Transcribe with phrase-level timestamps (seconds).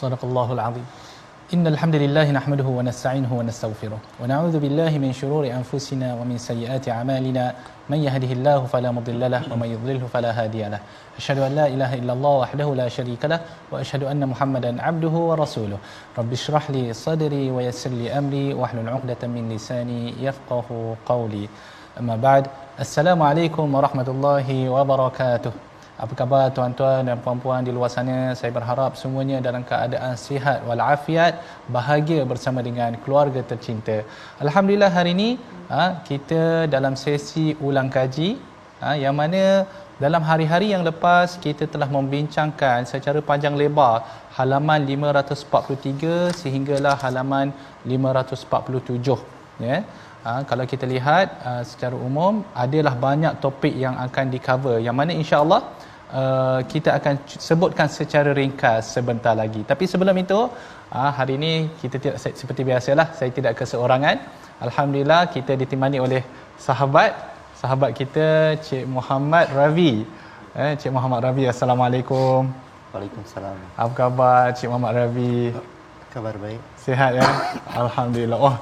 [0.00, 0.86] صدق الله العظيم.
[1.54, 7.54] إن الحمد لله نحمده ونستعينه ونستغفره ونعوذ بالله من شرور أنفسنا ومن سيئات أعمالنا.
[7.90, 10.80] من يهده الله فلا مضل له ومن يضلله فلا هادي له.
[11.18, 13.40] أشهد أن لا إله إلا الله وحده لا شريك له
[13.72, 15.78] وأشهد أن محمدا عبده ورسوله.
[16.18, 21.48] رب اشرح لي صدري ويسر لي أمري واحلل عقدة من لساني يفقه قولي.
[22.00, 22.44] Amma ba'd.
[22.82, 25.52] Assalamualaikum warahmatullahi wabarakatuh.
[26.02, 28.32] Apa khabar tuan-tuan dan puan-puan di luar sana?
[28.40, 31.44] Saya berharap semuanya dalam keadaan sihat walafiat,
[31.76, 34.00] bahagia bersama dengan keluarga tercinta.
[34.44, 35.28] Alhamdulillah hari ini
[35.68, 38.30] ha, kita dalam sesi ulang kaji
[38.80, 39.68] ha, yang mana
[40.00, 44.08] dalam hari-hari yang lepas kita telah membincangkan secara panjang lebar
[44.40, 47.52] halaman 543 sehinggalah halaman
[47.84, 49.20] 547.
[49.60, 49.68] Ya.
[49.68, 49.82] Yeah.
[50.24, 54.92] Ha, kalau kita lihat uh, secara umum adalah banyak topik yang akan di cover yang
[54.98, 55.60] mana insya-Allah
[56.20, 57.14] uh, kita akan
[57.46, 59.64] sebutkan secara ringkas sebentar lagi.
[59.70, 60.40] Tapi sebelum itu,
[60.92, 64.16] uh, hari ini kita tidak seperti biasalah saya tidak keseorangan.
[64.66, 66.22] Alhamdulillah kita ditemani oleh
[66.66, 67.16] sahabat
[67.60, 68.28] sahabat kita
[68.66, 70.04] Cik Muhammad Ravi.
[70.52, 72.44] Eh Cik Muhammad Ravi, Assalamualaikum.
[72.92, 73.56] Waalaikumsalam.
[73.80, 75.56] Apa khabar Cik Muhammad Ravi?
[76.12, 76.60] Kabar baik.
[76.84, 77.28] Sihat ya?
[77.82, 78.38] Alhamdulillah.
[78.48, 78.56] Oh,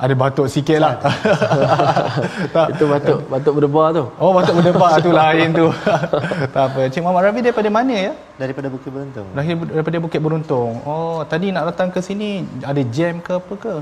[0.00, 0.96] ada batuk sikit lah.
[2.56, 2.66] tak.
[2.72, 4.04] Itu batuk batuk berdebar tu.
[4.16, 5.68] Oh, batuk berdebar tu lain tu.
[6.56, 6.80] tak apa.
[6.88, 8.12] Cik Muhammad Rafi daripada mana ya?
[8.40, 9.28] Daripada Bukit Beruntung.
[9.36, 10.80] Daripada Bukit Beruntung.
[10.88, 13.74] Oh, tadi nak datang ke sini ada jam ke apa ke?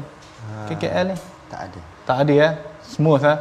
[0.43, 1.17] Ha, KKL ni?
[1.47, 1.81] Tak ada.
[2.03, 2.49] Tak ada ya?
[2.83, 3.35] Smooth ha?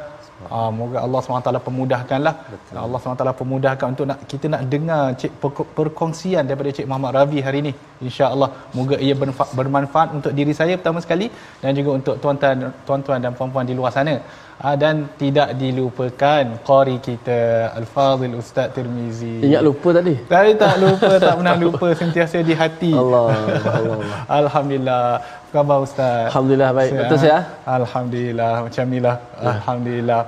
[0.55, 2.33] Ah, moga Allah SWT pemudahkanlah.
[2.53, 2.77] Betul.
[2.85, 5.31] Allah SWT pemudahkan untuk nak kita nak dengar cik
[5.77, 7.73] perkongsian daripada Cik Muhammad Ravi hari ini.
[8.07, 9.15] Insya-Allah moga ia
[9.59, 11.27] bermanfaat untuk diri saya pertama sekali
[11.61, 14.15] dan juga untuk tuan-tuan tuan-tuan dan puan-puan di luar sana.
[14.57, 19.45] Ah, dan tidak dilupakan qari kita Al-Fadhil Ustaz Tirmizi.
[19.45, 20.13] Ingat lupa tadi?
[20.31, 22.89] Saya tak lupa, tak pernah lupa sentiasa di hati.
[22.89, 23.37] Allah,
[23.77, 23.97] Allah.
[24.41, 25.05] Alhamdulillah.
[25.53, 26.33] Khabar Ustaz?
[26.33, 26.91] Alhamdulillah baik.
[27.01, 27.39] Betul saya?
[27.77, 28.53] Alhamdulillah.
[28.65, 29.15] Macam inilah.
[29.21, 29.45] Ya.
[29.53, 30.21] Alhamdulillah.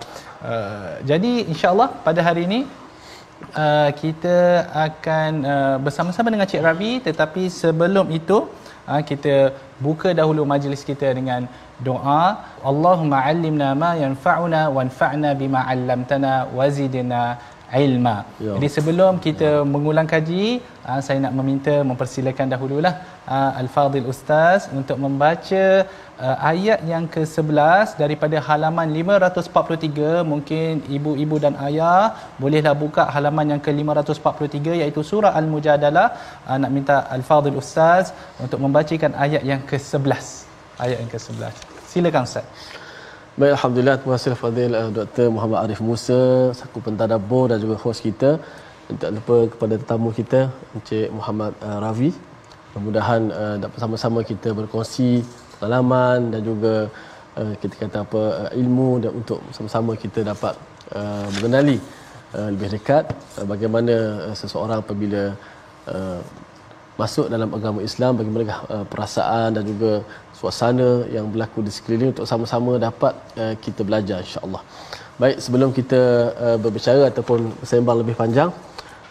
[0.49, 2.59] Uh, jadi insyaAllah pada hari ini
[3.63, 4.37] uh, kita
[4.87, 8.37] akan uh, bersama-sama dengan Cik Rabi tetapi sebelum itu
[8.91, 11.49] uh, kita buka dahulu majlis kita dengan
[11.87, 12.23] doa
[12.71, 17.21] Allahumma allimna ma yanfa'una wanfa'na bima 'allamtana wazidna
[17.77, 18.15] ilma.
[18.41, 18.53] Ya.
[18.57, 19.67] Jadi sebelum kita ya.
[19.73, 20.45] mengulang kaji,
[20.89, 22.93] uh, saya nak meminta mempersilakan dahululah
[23.35, 25.63] uh, Al-Fadhil Ustaz untuk membaca
[26.25, 30.25] uh, ayat yang ke-11 daripada halaman 543.
[30.31, 36.07] Mungkin ibu-ibu dan ayah bolehlah buka halaman yang ke-543 iaitu surah Al-Mujadalah.
[36.49, 40.25] Uh, nak minta Al-Fadhil Ustaz untuk membacakan ayat yang ke-11.
[40.79, 41.68] Ayat yang ke-11.
[41.89, 42.45] Silakan Ustaz.
[43.39, 43.95] Baik, Alhamdulillah.
[43.97, 45.27] Terima kasih Fadil uh, Dr.
[45.35, 48.37] Muhammad Arif Musa, saku pentadabbur dan juga host kita.
[49.01, 52.11] Tak lupa kepada tetamu kita, Encik Muhammad uh, Ravi.
[52.73, 55.25] Mudah-mudahan uh, dapat sama-sama kita berkongsi
[55.57, 56.75] pengalaman dan juga
[57.41, 60.53] uh, kita kata apa uh, ilmu dan untuk sama-sama kita dapat
[60.93, 61.81] uh, mengenali
[62.37, 63.09] uh, lebih dekat
[63.41, 63.95] uh, bagaimana
[64.29, 65.33] uh, seseorang apabila
[65.89, 66.21] uh,
[67.01, 68.43] masuk dalam agama Islam bagaimana
[68.75, 69.91] uh, perasaan dan juga
[70.39, 74.61] suasana yang berlaku di sekeliling untuk sama-sama dapat uh, kita belajar insya-Allah.
[75.21, 76.01] Baik sebelum kita
[76.45, 78.51] uh, berbicara ataupun sembang lebih panjang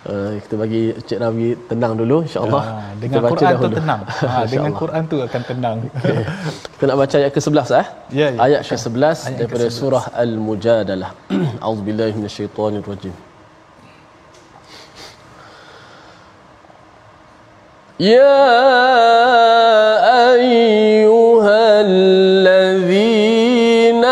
[0.06, 2.62] uh, kita bagi Cik Rawi tenang dulu insya-Allah.
[2.64, 4.00] Ya, dengan kita Quran tu tenang.
[4.08, 5.76] Ha, dengan Quran tu akan tenang.
[6.00, 6.22] Okay.
[6.72, 7.86] Kita nak baca ayat ke-11 eh?
[8.20, 8.38] Ya, ya.
[8.46, 9.78] Ayat ke-11 daripada ke-11.
[9.80, 11.10] surah Al-Mujadalah.
[11.66, 13.27] Auzubillahi minasyaitonirrajim.
[18.00, 18.58] يا
[20.34, 24.04] أيها الذين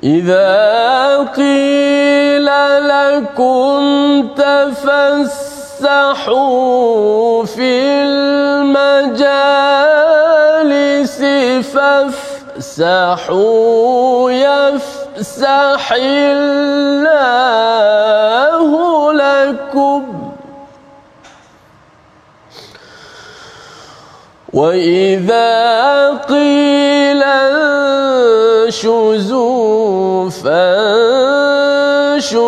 [0.04, 2.50] إذا قيل
[3.16, 6.26] لكم تفسحوا
[7.46, 9.26] في المجالس
[12.60, 16.64] فافسحوا يفسح الله
[19.14, 20.32] لكم.
[24.54, 27.24] وإذا قيل
[28.64, 30.30] انشزوا
[31.90, 32.46] فانشزوا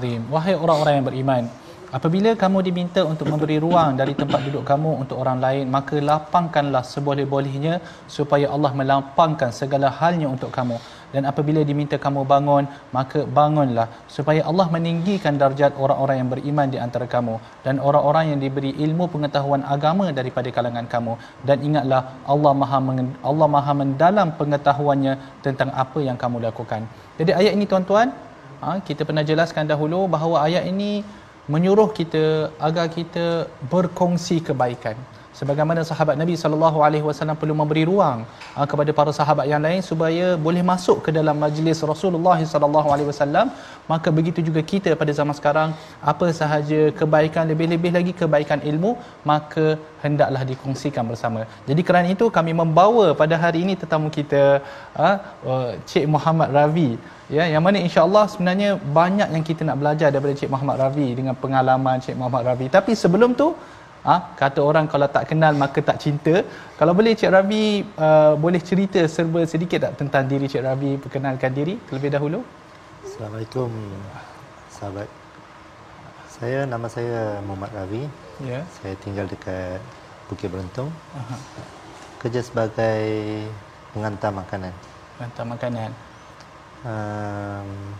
[0.00, 0.22] azim.
[0.34, 1.42] Wahai orang-orang yang beriman,
[1.96, 6.82] apabila kamu diminta untuk memberi ruang dari tempat duduk kamu untuk orang lain, maka lapangkanlah
[6.92, 7.74] seboleh-bolehnya
[8.16, 10.78] supaya Allah melapangkan segala halnya untuk kamu.
[11.14, 12.64] Dan apabila diminta kamu bangun,
[12.96, 13.86] maka bangunlah
[14.16, 17.34] supaya Allah meninggikan darjat orang-orang yang beriman di antara kamu
[17.66, 21.18] dan orang-orang yang diberi ilmu pengetahuan agama daripada kalangan kamu.
[21.48, 22.78] Dan ingatlah Allah Maha
[23.30, 26.86] Allah Maha mendalam pengetahuannya tentang apa yang kamu lakukan.
[27.18, 28.14] Jadi ayat ini tuan-tuan,
[28.60, 31.00] Ha, kita pernah jelaskan dahulu bahawa ayat ini
[31.52, 34.96] menyuruh kita agar kita berkongsi kebaikan.
[35.40, 38.18] Sebagaimana sahabat Nabi sallallahu alaihi wasallam perlu memberi ruang
[38.56, 43.08] ha, kepada para sahabat yang lain supaya boleh masuk ke dalam majlis Rasulullah sallallahu alaihi
[43.10, 43.46] wasallam,
[43.92, 45.70] maka begitu juga kita pada zaman sekarang
[46.12, 48.92] apa sahaja kebaikan lebih-lebih lagi kebaikan ilmu
[49.32, 49.64] maka
[50.04, 51.40] hendaklah dikongsikan bersama.
[51.70, 54.44] Jadi kerana itu kami membawa pada hari ini tetamu kita
[55.06, 55.16] uh,
[55.90, 56.90] Cik Muhammad Ravi.
[57.36, 58.70] Ya yang mana insya-Allah sebenarnya
[59.00, 62.68] banyak yang kita nak belajar daripada Cik Muhammad Ravi dengan pengalaman Cik Muhammad Ravi.
[62.78, 63.50] Tapi sebelum tu
[64.08, 66.34] ha, kata orang kalau tak kenal maka tak cinta
[66.80, 67.64] kalau boleh Cik Ravi
[68.06, 72.40] uh, boleh cerita serba sedikit tak tentang diri Cik Ravi perkenalkan diri terlebih dahulu
[73.00, 73.72] Assalamualaikum
[74.68, 75.08] sahabat.
[76.32, 78.08] Saya nama saya Muhammad Ravi.
[78.40, 79.76] ya Saya tinggal dekat
[80.32, 80.88] Bukit Beruntung.
[82.16, 83.04] Kerja sebagai
[83.92, 84.72] pengantar makanan.
[85.20, 85.92] hantar makanan
[86.80, 87.92] Um,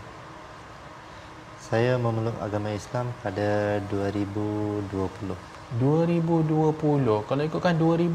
[1.61, 5.37] saya memeluk agama Islam pada 2020.
[5.79, 8.11] 2020 kalau ikutkan 2020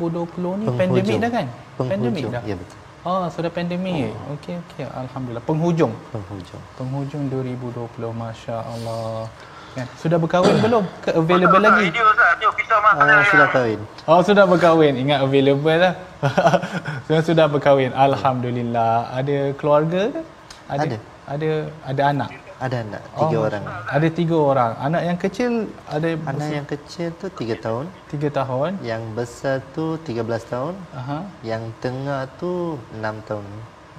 [0.59, 0.75] ni Penghujung.
[0.75, 1.45] pandemik dah kan?
[1.79, 1.87] Penghujung.
[1.87, 2.41] pandemik dah?
[2.43, 2.77] Ya betul.
[3.07, 4.11] oh sudah pandemik.
[4.11, 4.35] Oh.
[4.35, 4.83] okey okey.
[4.91, 5.43] Alhamdulillah.
[5.47, 5.93] Penghujung.
[6.11, 6.61] Penghujung.
[6.75, 9.31] penghujung 2020 masya-Allah.
[9.75, 9.87] Kan?
[9.95, 10.83] Sudah berkahwin belum?
[10.99, 11.87] Ke available lagi?
[11.95, 13.79] Uh, sudah kahwin.
[14.07, 14.93] oh sudah berkahwin.
[14.99, 15.93] Ingat available lah.
[17.07, 17.91] Sudah sudah berkahwin.
[17.95, 19.13] Alhamdulillah.
[19.15, 20.21] Ada keluarga ke?
[20.67, 20.97] Ada.
[21.29, 21.49] ada
[21.85, 23.63] ada anak Ada anak, tiga Oh, orang.
[23.91, 25.51] ada tiga orang anak yang kecil
[25.91, 27.85] ada Anak yang kecil tu tiga tahun.
[28.07, 30.73] tiga tahun Yang besar tu 13 tahun.
[30.95, 31.17] Aha.
[31.43, 33.47] Yang tengah tu 6 tahun.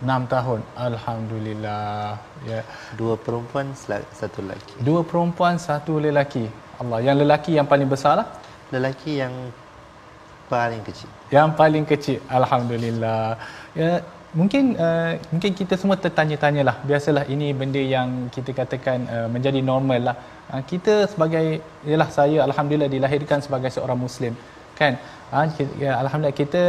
[0.05, 2.61] enam tahun alhamdulillah ya
[3.01, 3.73] Dua perempuan,
[4.21, 4.73] satu lelaki.
[4.85, 6.45] dua perempuan satu lelaki
[6.81, 8.29] Allah yang lelaki yang paling besar lah
[8.75, 9.33] Lelaki yang
[10.53, 11.09] paling kecil.
[11.33, 13.41] Yang paling kecil Alhamdulillah
[13.73, 14.05] ya,
[14.37, 16.77] Mungkin uh, mungkin kita semua tertanya-tanya lah.
[16.89, 20.17] Biasalah ini benda yang kita katakan uh, menjadi normal lah.
[20.53, 21.47] Uh, Kita sebagai
[21.91, 24.33] Yalah saya Alhamdulillah dilahirkan sebagai seorang Muslim
[24.81, 24.95] Kan?
[25.33, 25.47] Uh,
[25.85, 26.63] ya, Alhamdulillah kita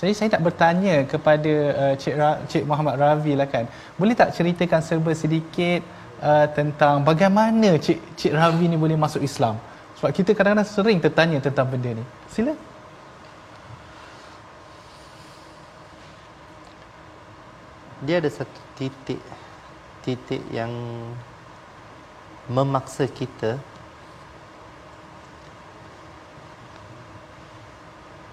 [0.00, 1.52] Jadi saya nak bertanya kepada
[1.82, 3.64] uh, Cik, Ra, Cik Muhammad Ravi lah kan?
[4.00, 5.80] Boleh tak ceritakan serba sedikit
[6.20, 9.56] uh, Tentang bagaimana Cik, Cik Ravi ni boleh masuk Islam?
[9.96, 12.04] Sebab kita kadang-kadang sering tertanya tentang benda ni.
[12.34, 12.52] Sila
[18.02, 19.22] Dia ada satu titik
[20.02, 20.70] titik yang
[22.50, 23.54] memaksa kita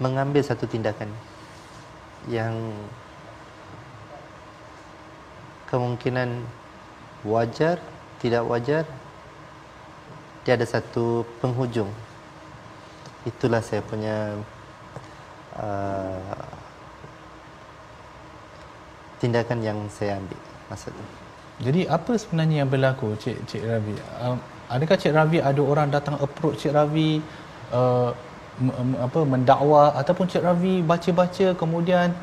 [0.01, 1.13] mengambil satu tindakan
[2.25, 2.73] yang
[5.69, 6.41] kemungkinan
[7.21, 7.77] wajar
[8.17, 8.83] tidak wajar
[10.43, 11.91] dia ada satu penghujung.
[13.27, 14.39] Itulah saya punya
[15.59, 16.58] uh,
[19.19, 20.39] tindakan yang saya ambil
[20.71, 21.03] masa tu.
[21.59, 23.93] Jadi apa sebenarnya yang berlaku Cik Cik Rabi?
[24.23, 24.39] Um,
[24.71, 27.19] adakah Cik Ravi ada orang datang approach Cik Ravi
[27.75, 28.15] uh,
[28.99, 32.15] apa mendakwa ataupun Cik Ravi baca-baca kemudian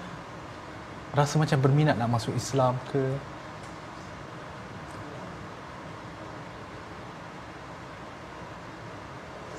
[1.13, 3.05] rasa macam berminat nak masuk Islam ke?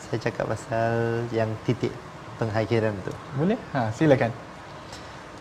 [0.10, 1.94] Saya cakap pasal yang titik
[2.42, 3.14] pengakhiran tu.
[3.38, 3.60] Boleh?
[3.78, 4.47] Ha silakan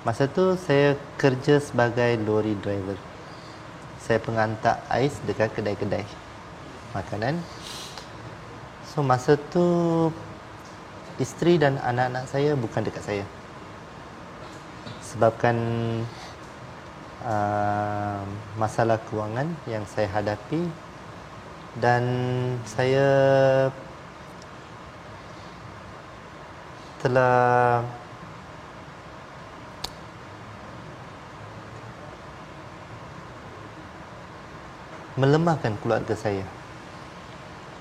[0.06, 2.94] masa tu saya kerja sebagai lori driver.
[3.98, 6.06] Saya pengantar ais dekat kedai-kedai
[6.94, 7.42] makanan.
[8.86, 9.66] So masa tu
[11.18, 13.24] isteri dan anak-anak saya bukan dekat saya.
[15.02, 15.58] Sebabkan
[17.26, 18.22] uh,
[18.54, 20.70] masalah kewangan yang saya hadapi
[21.82, 22.06] dan
[22.62, 23.10] saya
[27.02, 27.82] telah
[35.16, 36.44] melemahkan keluarga saya.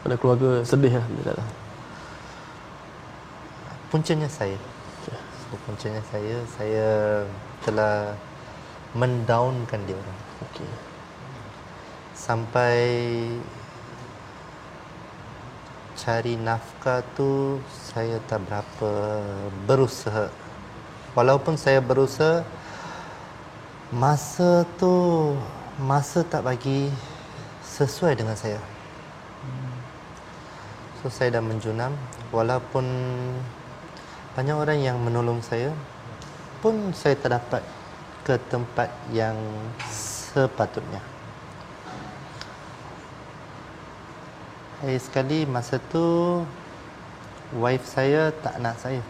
[0.02, 1.50] Pada keluarga sedih lah.
[3.92, 4.58] Puncanya saya.
[5.06, 5.14] So,
[5.68, 6.90] puncanya saya, saya
[7.62, 8.16] telah
[8.96, 10.20] mendownkan dia orang.
[10.50, 10.72] Okay.
[12.16, 12.80] Sampai
[15.96, 18.92] cari nafkah tu saya tak berapa
[19.68, 20.32] berusaha.
[21.16, 22.44] Walaupun saya berusaha,
[23.92, 24.92] masa tu
[25.80, 26.88] masa tak bagi
[27.76, 28.56] sesuai dengan saya.
[31.04, 31.92] So saya dah menjunam
[32.32, 32.88] walaupun
[34.32, 35.76] banyak orang yang menolong saya
[36.64, 37.64] pun saya tak dapat
[38.24, 39.36] ke tempat yang
[39.92, 41.04] sepatutnya.
[44.80, 46.42] Hari sekali masa tu
[47.60, 49.04] wife saya tak nak saya.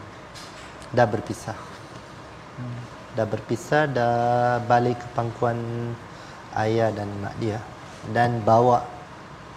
[0.89, 1.57] Dah berpisah.
[3.13, 4.17] Dah berpisah dah
[4.65, 5.61] balik ke pangkuan
[6.57, 7.61] ayah dan mak dia
[8.13, 8.85] dan bawa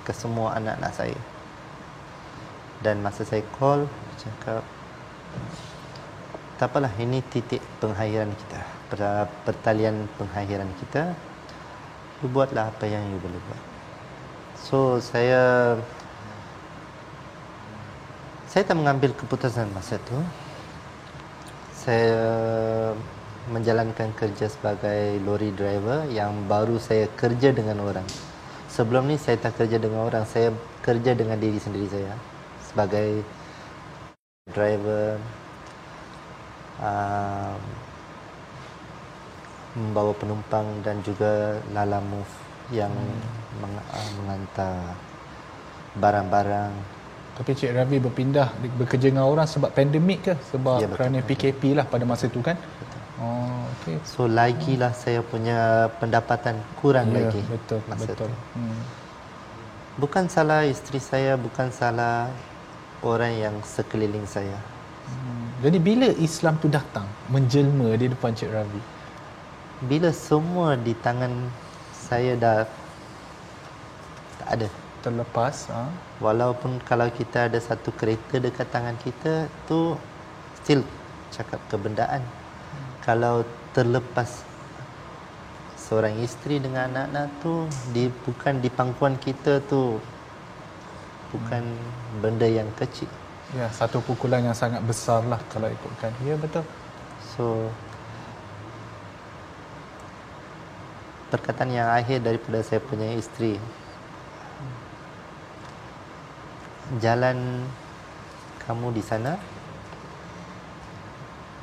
[0.08, 1.20] ke semua anak-anak saya.
[2.80, 3.84] Dan masa saya call,
[4.16, 4.62] cakap,
[6.56, 8.60] tak apalah, ini titik pengakhiran kita.
[9.44, 11.12] Pertalian pengakhiran kita.
[12.24, 13.62] You buatlah apa yang you boleh buat.
[14.58, 15.76] So, saya
[18.48, 20.18] saya tak mengambil keputusan masa itu.
[21.78, 22.16] Saya
[23.48, 28.04] menjalankan kerja sebagai lori driver yang baru saya kerja dengan orang
[28.78, 30.54] sebelum ni saya tak kerja dengan orang saya
[30.86, 32.14] kerja dengan diri sendiri saya
[32.62, 33.26] sebagai
[34.54, 35.18] driver
[36.78, 37.58] uh,
[39.74, 42.30] membawa penumpang dan juga lala move
[42.70, 43.66] yang hmm.
[43.66, 44.94] meng, uh, mengantar
[45.98, 46.70] barang-barang
[47.34, 51.34] tapi Cik Ravi berpindah bekerja dengan orang sebab pandemik ke sebab ya, betul, kerana betul.
[51.34, 52.54] PKP lah pada masa itu kan
[53.18, 53.98] Oh, okay.
[54.06, 55.02] So lagilah hmm.
[55.02, 57.42] saya punya pendapatan kurang ya, lagi.
[57.50, 58.30] Betul, masa betul.
[58.54, 58.82] Hmm.
[59.98, 62.30] Bukan salah isteri saya, bukan salah
[63.02, 64.54] orang yang sekeliling saya.
[65.10, 65.50] Hmm.
[65.66, 68.82] Jadi bila Islam tu datang menjelma di depan Cik Ravi?
[69.82, 71.50] Bila semua di tangan
[72.08, 72.58] saya dah
[74.38, 74.68] tak ada
[75.02, 75.86] terlepas ha?
[76.18, 79.94] walaupun kalau kita ada satu kereta dekat tangan kita tu
[80.62, 80.82] still
[81.30, 82.24] cakap kebendaan
[83.08, 83.40] kalau
[83.72, 84.44] terlepas
[85.80, 87.64] seorang isteri dengan anak-anak tu
[87.96, 89.96] di bukan di pangkuan kita tu
[91.32, 92.20] bukan hmm.
[92.20, 93.08] benda yang kecil.
[93.56, 96.12] Ya, satu pukulan yang sangat besar lah kalau ikutkan.
[96.20, 96.68] Ya, betul.
[97.32, 97.72] So,
[101.32, 103.56] perkataan yang akhir daripada saya punya isteri.
[107.00, 107.64] Jalan
[108.68, 109.40] kamu di sana,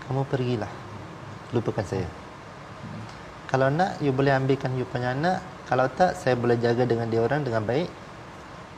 [0.10, 0.85] kamu pergilah
[1.54, 2.08] lupakan saya.
[3.46, 5.40] Kalau nak, you boleh ambilkan you punya anak.
[5.70, 7.88] Kalau tak, saya boleh jaga dengan dia orang dengan baik.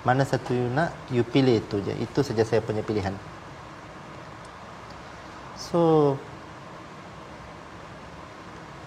[0.04, 1.94] Mana satu you nak, you pilih itu je.
[1.98, 3.16] Itu saja saya punya pilihan.
[5.58, 6.14] So,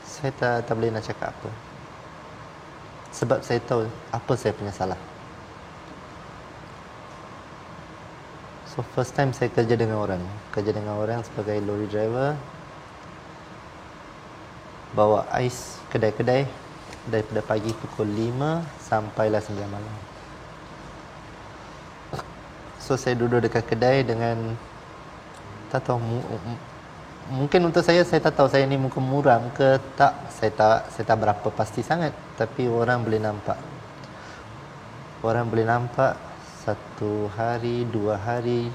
[0.07, 1.51] saya tak, tak boleh nak cakap apa.
[3.11, 5.01] Sebab saya tahu apa saya punya salah.
[8.71, 10.23] So, first time saya kerja dengan orang.
[10.55, 12.39] Kerja dengan orang sebagai lorry driver
[14.91, 16.47] bawa ais kedai-kedai
[17.07, 19.97] daripada pagi pukul 5 sampailah 9 malam.
[22.83, 24.59] So saya duduk dekat kedai dengan
[25.71, 26.03] tak tahu
[27.31, 31.05] mungkin untuk saya saya tak tahu saya ni muka muram ke tak saya tak saya
[31.07, 33.55] tak berapa pasti sangat tapi orang boleh nampak
[35.23, 36.19] orang boleh nampak
[36.67, 38.67] satu hari dua hari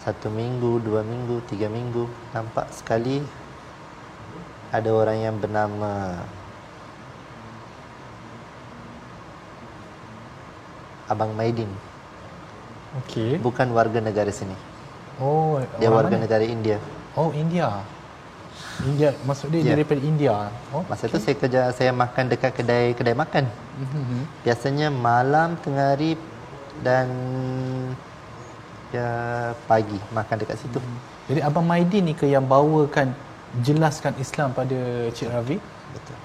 [0.00, 3.20] satu minggu dua minggu tiga minggu nampak sekali
[4.68, 6.20] ada orang yang bernama
[11.08, 11.70] Abang Maidin.
[13.04, 13.40] Okey.
[13.40, 14.52] Bukan warga negara sini.
[15.18, 16.24] Oh, Dia orang warga mana?
[16.28, 16.76] negara India.
[17.16, 17.80] Oh, India.
[18.84, 19.74] India maksud dia Ya.
[19.74, 20.34] daripada India.
[20.70, 20.84] Oh.
[20.86, 23.44] Masa tu saya kerja saya makan dekat kedai kedai makan.
[23.80, 24.20] Mhm.
[24.46, 26.14] Biasanya malam tengah hari
[26.82, 27.06] dan
[28.94, 29.08] ya
[29.66, 30.78] pagi makan dekat situ.
[31.26, 33.12] Jadi Abang Maidin ni ke yang bawakan
[33.60, 34.76] jelaskan Islam pada
[35.12, 35.58] Cik Ravi?
[35.94, 36.18] Betul.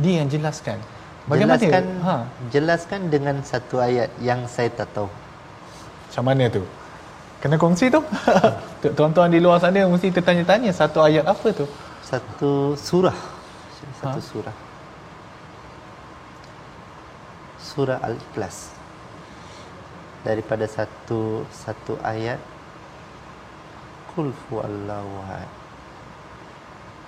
[0.00, 0.76] Dia yang jelaskan.
[1.24, 1.60] Bagaimana?
[1.60, 2.14] Jelaskan Ha,
[2.48, 5.08] jelaskan dengan satu ayat yang saya tak tahu.
[6.10, 6.62] macam mana tu?
[7.40, 8.00] Kena kongsi tu.
[8.82, 11.64] Tu- Tuan-tuan di luar sana mesti tertanya-tanya satu ayat apa tu?
[12.02, 13.16] Satu surah.
[14.00, 14.28] Satu Ha?
[14.32, 14.56] surah.
[17.60, 18.72] Surah Al-Ikhlas.
[20.20, 22.36] Daripada satu satu ayat
[24.20, 25.48] Qul huwallahu ahad.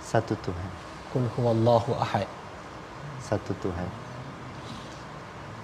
[0.00, 0.70] Satu Tuhan.
[1.12, 2.24] Qul huwallahu ahad.
[3.20, 3.84] Satu Tuhan.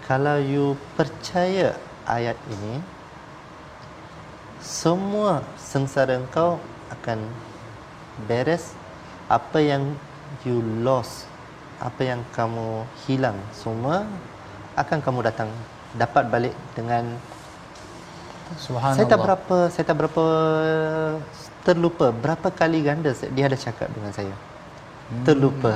[0.05, 1.73] Kalau you percaya
[2.05, 2.85] ayat ini,
[4.61, 6.61] semua sengsara engkau
[6.93, 7.17] akan
[8.29, 8.77] beres.
[9.33, 9.97] Apa yang
[10.45, 11.25] you lost,
[11.81, 14.05] apa yang kamu hilang, semua
[14.77, 15.49] akan kamu datang
[15.97, 17.17] dapat balik dengan
[18.57, 18.97] Subhanallah.
[18.97, 20.25] saya tak berapa saya tak berapa
[21.67, 24.35] terlupa berapa kali ganda dia ada cakap dengan saya.
[25.13, 25.25] Hmm.
[25.29, 25.75] Terlupa.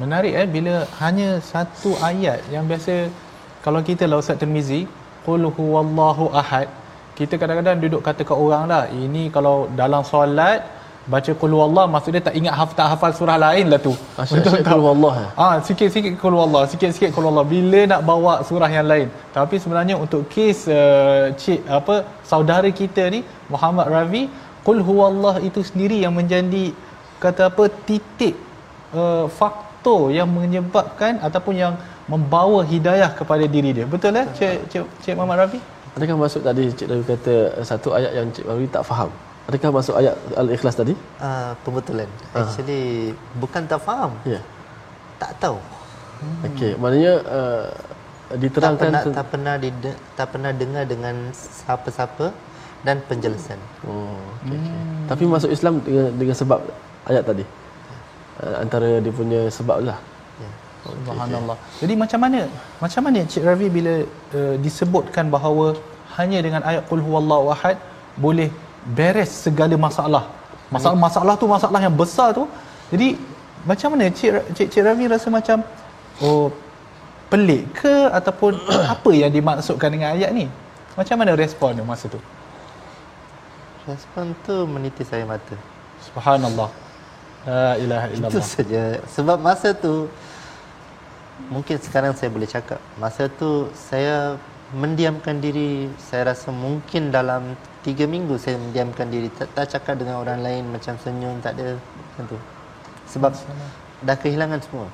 [0.00, 3.08] Menarik eh bila hanya satu ayat yang biasa
[3.64, 4.80] kalau kita lah Ustaz Tirmizi
[5.26, 6.68] qul huwallahu ahad
[7.18, 10.60] kita kadang-kadang duduk kata kat orang lah ini kalau dalam solat
[11.12, 14.62] baca qul huwallah maksud dia tak ingat haf tak hafal surah lain lah tu Asyik-asyik
[14.70, 15.28] qul huwallah, eh?
[15.44, 19.96] ah sikit-sikit qul huwallah sikit-sikit qul huwallah bila nak bawa surah yang lain tapi sebenarnya
[20.04, 21.96] untuk kes uh, cik apa
[22.32, 23.20] saudara kita ni
[23.52, 24.24] Muhammad Ravi
[24.66, 26.66] qul huwallah itu sendiri yang menjadi
[27.24, 28.34] kata apa titik
[29.00, 31.74] uh, faktor yang menyebabkan ataupun yang
[32.12, 33.86] membawa hidayah kepada diri dia.
[33.94, 35.58] Betul eh Cik Cik, Cik Muhammad Rafi?
[35.96, 37.34] Adakah masuk tadi Cik Rawi kata
[37.70, 39.10] satu ayat yang Cik Rawi tak faham?
[39.46, 40.94] Adakah masuk ayat Al-Ikhlas tadi?
[41.22, 42.10] Uh, pembetulan.
[42.34, 44.42] Actually bukan tak faham, Ya.
[45.22, 45.58] tak tahu.
[46.50, 47.66] Okey, maknanya uh,
[48.26, 52.34] Tak diterangkan pernah ten- tak pernah dide, tak pernah dengar dengan siapa-siapa
[52.82, 53.58] dan penjelasan.
[53.86, 54.78] Oh, okay, okay.
[55.14, 56.58] Tapi masuk Islam dengan, dengan sebab
[57.06, 57.44] ayat tadi.
[58.42, 59.98] Uh, antara dia punya sebab lah.
[60.42, 60.50] Ya.
[60.90, 61.56] Subhanallah.
[61.78, 62.40] Jadi macam mana?
[62.82, 63.94] Macam mana Cik Ravi bila
[64.34, 65.78] uh, disebutkan bahawa
[66.18, 67.78] hanya dengan ayat qul huwallahu ahad
[68.18, 68.50] boleh
[68.94, 70.30] beres segala masalah.
[70.70, 72.46] Masalah-masalah tu masalah yang besar tu.
[72.90, 73.18] Jadi
[73.66, 75.58] macam mana Cik Cik, Cik Ravi rasa macam
[76.22, 76.50] oh
[77.26, 78.54] pelik ke ataupun
[78.94, 80.46] apa yang dimaksudkan dengan ayat ni?
[80.94, 82.20] Macam mana respon dia masa tu?
[83.86, 85.54] Respon tu menitis air mata.
[86.10, 86.70] Subhanallah.
[87.46, 88.42] La ilaha Itu illallah.
[88.42, 88.84] saja.
[89.06, 90.10] Sebab masa tu
[91.46, 92.82] mungkin sekarang saya boleh cakap.
[92.98, 94.34] Masa tu saya
[94.76, 95.88] mendiamkan diri.
[95.96, 99.32] Saya rasa mungkin dalam tiga minggu saya mendiamkan diri.
[99.32, 102.38] Tak, tak cakap dengan orang lain macam senyum tak ada macam tu.
[103.08, 103.32] Sebab
[104.04, 104.88] dah kehilangan semua.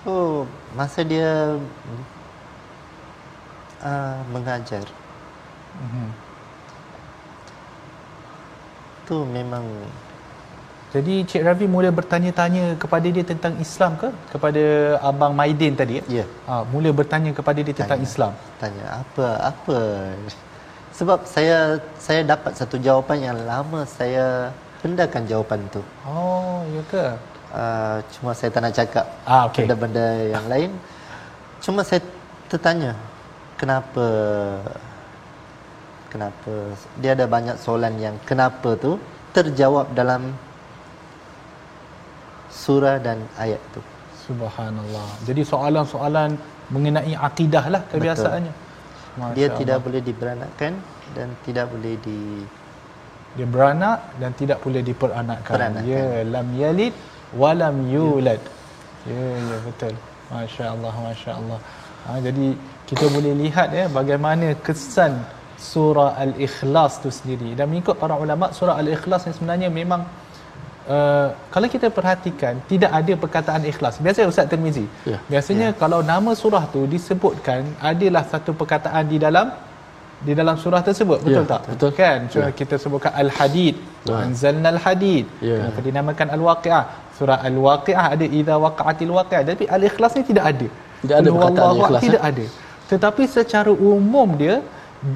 [0.00, 0.46] So
[0.78, 1.58] masa dia
[3.82, 4.86] uh, mengajar
[5.78, 6.10] Mhm.
[9.06, 9.62] tu memang
[10.88, 14.08] Jadi Cik Ravi mula bertanya-tanya kepada dia tentang Islam ke?
[14.32, 14.62] Kepada
[15.04, 16.00] Abang Maidin tadi?
[16.08, 16.24] Ya.
[16.48, 18.08] Ha, mula bertanya kepada dia tentang Tanya.
[18.08, 18.32] Islam.
[18.56, 19.78] tanya apa apa
[20.90, 27.04] sebab saya saya dapat satu jawapan yang lama saya pendakan jawapan tu Oh, ya ke?
[27.52, 29.62] uh, cuma saya tak nak cakap Ah, okey.
[29.62, 30.70] benda-benda yang lain
[31.60, 32.00] cuma saya
[32.48, 32.96] tertanya
[33.54, 34.06] kenapa
[36.08, 36.52] kenapa
[36.96, 38.96] dia ada banyak soalan yang kenapa tu
[39.30, 40.32] terjawab dalam
[42.64, 43.80] surah dan ayat tu
[44.28, 45.08] Subhanallah.
[45.24, 46.36] Jadi soalan-soalan
[46.68, 48.54] mengenai akidah lah kebiasaannya.
[49.18, 49.58] Masya dia Allah.
[49.60, 50.72] tidak boleh diberanakkan
[51.16, 52.44] dan tidak boleh di
[53.36, 55.54] dia beranak dan tidak boleh diperanakkan.
[55.56, 55.88] Peranakkan.
[55.88, 56.94] Ya, lam yalid
[57.40, 58.42] wa lam yulad.
[59.08, 59.94] Ya, ya betul.
[60.28, 61.58] Masya-Allah, masya-Allah.
[62.04, 62.46] Ha, jadi
[62.84, 65.24] kita boleh lihat ya bagaimana kesan
[65.56, 67.56] surah Al-Ikhlas tu sendiri.
[67.56, 70.04] Dan mengikut para ulama surah Al-Ikhlas ni sebenarnya memang
[70.88, 74.00] Uh, kalau kita perhatikan tidak ada perkataan ikhlas.
[74.04, 74.84] Biasa Ustaz Tirmizi.
[75.04, 75.18] Ya.
[75.32, 79.52] Biasanya kalau nama surah tu disebutkan adalah satu perkataan di dalam
[80.26, 81.18] di dalam surah tersebut.
[81.26, 81.62] Betul Ya, tak?
[81.70, 81.90] betul.
[82.00, 82.18] Kan?
[82.32, 83.76] Surah kita sebutkan Al-Hadid.
[84.08, 84.16] Ya.
[84.24, 85.24] Anzalna Al-Hadid.
[85.44, 85.56] Ya.
[85.60, 86.84] Kenapa dinamakan Al-Waqi'ah?
[87.18, 89.42] Surah Al-Waqi'ah ada idza waqa'atil waqi'ah.
[89.50, 90.68] Tapi Al-Ikhlas ni tidak ada.
[91.04, 92.30] Tidak ada perkataan ikhlas, Tidak eh?
[92.32, 92.44] ada.
[92.90, 94.54] Tetapi secara umum dia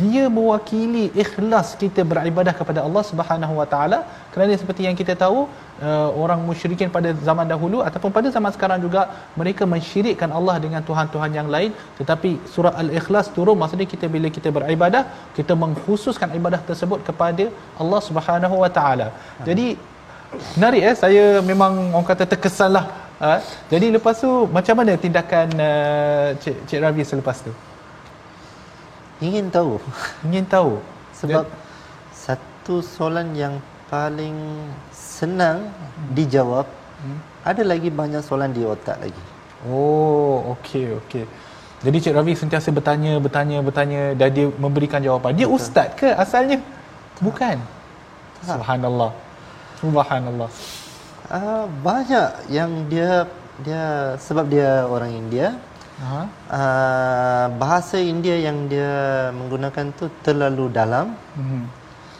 [0.01, 3.99] dia mewakili ikhlas kita beribadah kepada Allah Subhanahu Wa Taala
[4.33, 5.51] kerana seperti yang kita tahu
[5.83, 10.83] uh, orang musyrikin pada zaman dahulu ataupun pada zaman sekarang juga mereka mensyirikkan Allah dengan
[10.88, 11.75] tuhan-tuhan yang lain.
[11.99, 15.03] Tetapi surah al-ikhlas turun maksudnya kita bila kita beribadah
[15.38, 17.51] kita mengkhususkan ibadah tersebut kepada
[17.83, 19.09] Allah Subhanahu Wa Taala.
[19.42, 19.66] Jadi
[20.57, 20.95] menarik eh?
[21.03, 22.87] Saya memang orang kata terkesan lah
[23.18, 23.38] uh,
[23.73, 27.53] jadi lepas tu macam mana tindakan uh, Cik, Cik Ravi selepas tu
[29.22, 29.78] Ingin tahu.
[30.26, 30.82] ingin tahu
[31.14, 31.46] Sebab
[32.11, 33.54] satu soalan yang
[33.87, 34.35] paling
[34.90, 35.70] senang
[36.11, 36.66] dijawab,
[37.46, 39.22] ada lagi banyak soalan di otak lagi.
[39.62, 41.24] Oh, okey, okey.
[41.82, 45.35] Jadi Cik Ravi sentiasa bertanya, bertanya, bertanya dan dia memberikan jawapan.
[45.35, 46.62] Dia ustaz ke asalnya?
[47.18, 47.58] Bukan.
[48.42, 49.11] Subhanallah.
[49.82, 50.50] Subhanallah.
[51.30, 53.26] Uh, banyak yang dia
[53.66, 55.58] dia sebab dia orang India,
[56.02, 58.90] Uh, bahasa India yang dia
[59.30, 61.70] menggunakan tu terlalu dalam Hmm.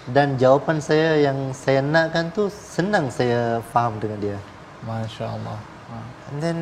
[0.08, 4.38] dan jawapan saya yang saya nakkan tu senang saya faham dengan dia.
[4.82, 5.58] Masya-Allah.
[5.90, 5.96] Ha.
[6.30, 6.58] And then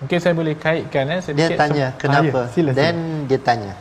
[0.00, 2.40] Mungkin saya boleh kaitkan eh dia tanya sem- kenapa?
[2.40, 2.52] Ah, ya.
[2.56, 3.28] Sila, Then sila.
[3.28, 3.72] dia tanya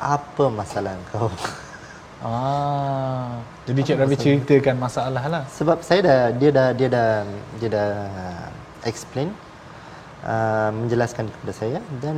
[0.00, 1.30] apa masalah kau?
[2.22, 3.42] Ah.
[3.66, 5.42] Jadi Cik Ravi ceritakan masalah lah.
[5.50, 7.10] Sebab saya dah dia dah dia dah
[7.58, 7.90] dia dah
[8.84, 9.30] explain
[10.26, 12.16] uh, menjelaskan kepada saya dan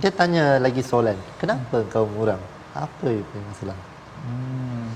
[0.00, 1.16] dia tanya lagi soalan.
[1.40, 2.40] Kenapa kau muram?
[2.74, 3.78] Apa yang masalah?
[4.24, 4.88] Hmm.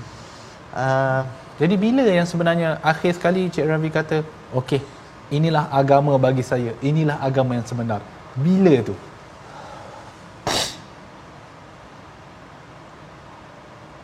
[0.75, 1.23] Uh,
[1.55, 4.17] Jadi bila yang sebenarnya akhir sekali Cik Ravi kata,
[4.59, 4.83] okey,
[5.31, 6.75] inilah agama bagi saya.
[6.83, 8.03] Inilah agama yang sebenar.
[8.35, 8.95] Bila tu?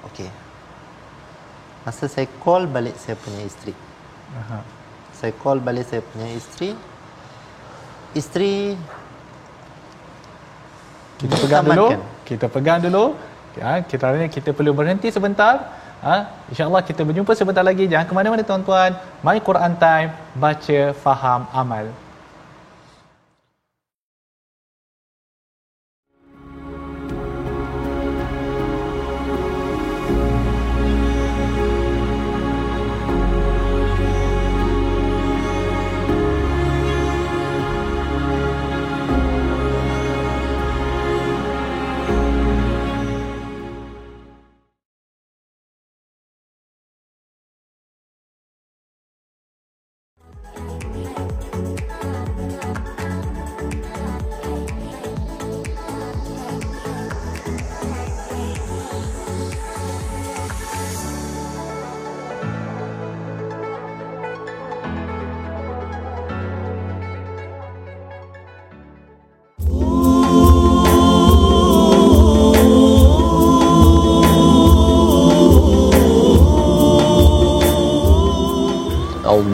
[0.07, 0.29] okay.
[1.83, 3.73] Masa saya call balik saya punya isteri.
[4.37, 4.80] Aha.
[5.21, 6.73] Saya call balik saya punya isteri.
[8.17, 8.73] Isteri
[11.21, 11.87] Kita pegang dulu.
[11.93, 12.25] Tamatkan.
[12.25, 13.05] Kita pegang dulu.
[13.53, 15.77] Ya, kita hari ni kita perlu berhenti sebentar.
[16.01, 16.15] Ha,
[16.49, 17.85] InsyaAllah kita berjumpa sebentar lagi.
[17.85, 18.97] Jangan ke mana-mana tuan-tuan.
[19.21, 20.09] My Quran Time.
[20.33, 21.93] Baca, faham, amal.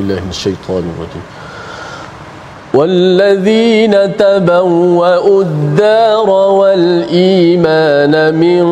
[0.08, 1.26] بالله من الشيطان الرجيم.
[2.74, 8.65] والذين تبوأوا الدار والإيمان من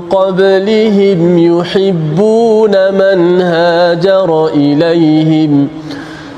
[0.00, 5.68] قبلهم يحبون من هاجر إليهم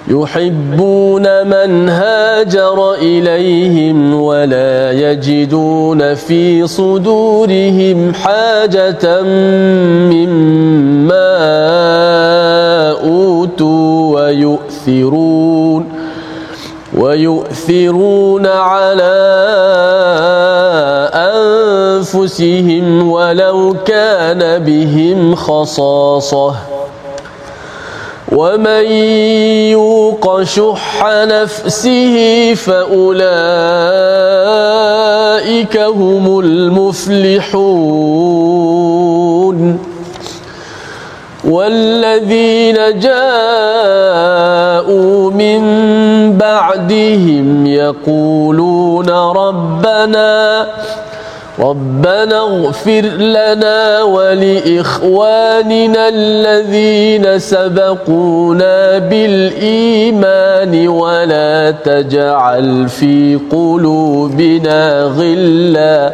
[0.09, 9.23] يحبون من هاجر إليهم ولا يجدون في صدورهم حاجة
[10.12, 11.33] مما
[12.91, 15.88] أوتوا ويؤثرون
[16.99, 19.12] ويؤثرون على
[21.15, 26.72] أنفسهم ولو كان بهم خصاصة
[28.33, 28.85] ومن
[29.77, 32.16] يوق شح نفسه
[32.55, 32.97] فأولئك
[35.77, 37.92] هم المفلحون.
[41.45, 44.11] والذين جاءوا
[45.31, 45.62] من
[46.38, 50.66] بعدهم يقولون ربنا
[51.59, 55.69] ربنا اغفر لنا ولإخواننا
[56.09, 66.12] الذين سبقونا بالإيمان ولا تجعل في قلوبنا غلا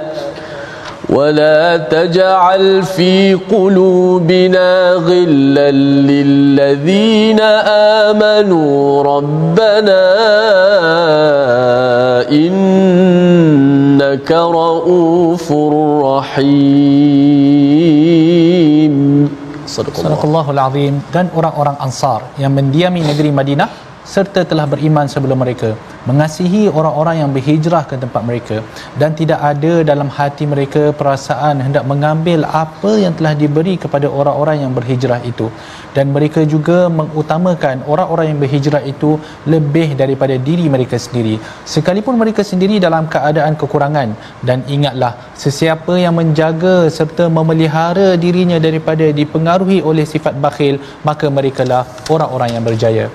[1.09, 5.71] ولا تجعل في قلوبنا غلا
[6.09, 7.39] للذين
[8.09, 10.03] آمنوا ربنا
[12.31, 15.51] إنك رؤوف
[16.07, 17.33] رحيم
[19.67, 25.38] صدق الله Sadaqallahul Azim dan orang-orang Ansar yang mendiami negeri Madinah serta telah beriman sebelum
[25.44, 25.70] mereka
[26.08, 28.56] mengasihi orang-orang yang berhijrah ke tempat mereka
[29.00, 34.56] dan tidak ada dalam hati mereka perasaan hendak mengambil apa yang telah diberi kepada orang-orang
[34.64, 35.48] yang berhijrah itu.
[35.96, 39.10] Dan mereka juga mengutamakan orang-orang yang berhijrah itu
[39.54, 41.34] lebih daripada diri mereka sendiri.
[41.74, 44.08] Sekalipun mereka sendiri dalam keadaan kekurangan
[44.48, 45.12] dan ingatlah
[45.44, 50.76] sesiapa yang menjaga serta memelihara dirinya daripada dipengaruhi oleh sifat bakhil
[51.08, 51.82] maka merekalah
[52.14, 53.06] orang-orang yang berjaya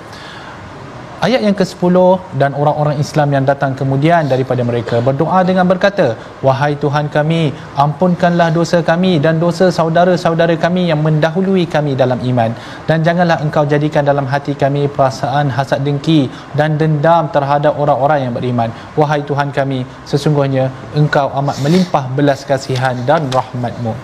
[1.25, 1.95] ayat yang ke-10
[2.41, 6.07] dan orang-orang Islam yang datang kemudian daripada mereka berdoa dengan berkata
[6.47, 7.41] wahai Tuhan kami
[7.85, 12.51] ampunkanlah dosa kami dan dosa saudara-saudara kami yang mendahului kami dalam iman.
[12.89, 16.21] Dan janganlah engkau jadikan dalam hati kami perasaan hasad dengki
[16.59, 18.69] dan dendam terhadap orang-orang yang beriman.
[18.99, 19.79] Wahai Tuhan kami
[20.11, 20.65] sesungguhnya
[21.01, 23.95] engkau amat melimpah belas kasihan dan rahmatmu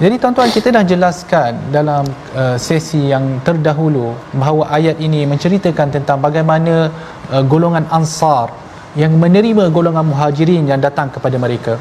[0.00, 6.18] jadi tuan-tuan kita dah jelaskan dalam uh, sesi yang terdahulu bahawa ayat ini menceritakan tentang
[6.24, 6.74] bagaimana
[7.28, 8.48] uh, golongan ansar
[8.96, 11.74] yang menerima golongan muhajirin yang datang kepada mereka.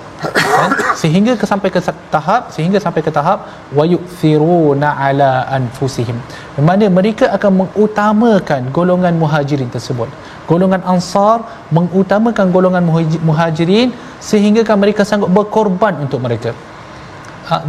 [0.59, 0.71] Kan?
[1.01, 1.79] sehingga ke sampai ke
[2.13, 6.17] tahap sehingga sampai ke tahap wayuthiruna ala anfusihim.
[6.57, 10.11] Di mana mereka akan mengutamakan golongan muhajirin tersebut.
[10.51, 11.37] Golongan ansar
[11.77, 12.83] mengutamakan golongan
[13.29, 13.95] muhajirin
[14.31, 16.51] sehingga mereka sanggup berkorban untuk mereka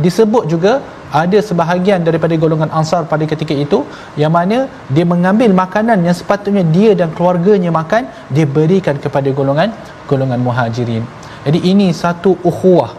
[0.04, 0.72] disebut juga
[1.20, 3.78] ada sebahagian daripada golongan ansar pada ketika itu
[4.22, 4.58] yang mana
[4.94, 9.74] dia mengambil makanan yang sepatutnya dia dan keluarganya makan dia berikan kepada golongan
[10.10, 11.04] golongan muhajirin.
[11.46, 12.92] Jadi ini satu ukhuwah.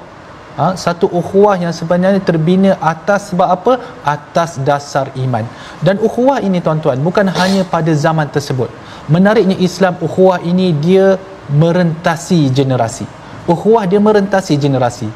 [0.60, 3.74] Ha, satu ukhuwah yang sebenarnya terbina atas sebab apa?
[4.04, 5.48] Atas dasar iman.
[5.80, 8.67] Dan ukhuwah ini tuan-tuan bukan hanya pada zaman tersebut.
[9.08, 11.15] Menariknya Islam ukhuwah ini dia
[11.63, 13.08] merentasi generasi.
[13.48, 15.08] Ukhuwah dia merentasi generasi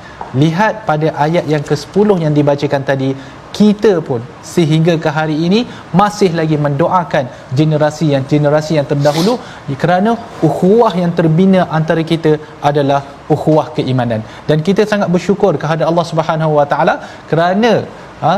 [0.43, 3.09] lihat pada ayat yang ke-10 yang dibacakan tadi.
[3.55, 4.19] Kita pun
[4.53, 5.59] sehingga ke hari ini
[5.99, 7.25] masih lagi mendoakan
[7.59, 9.39] generasi yang generasi yang terdahulu
[9.83, 10.11] kerana
[10.47, 12.99] ukhuwah yang terbina antara kita adalah
[13.31, 14.19] ukhuwah keimanan.
[14.49, 16.95] Dan kita sangat bersyukur kepada Allah Subhanahu Wa Taala
[17.31, 17.87] kerana
[18.19, 18.33] ha,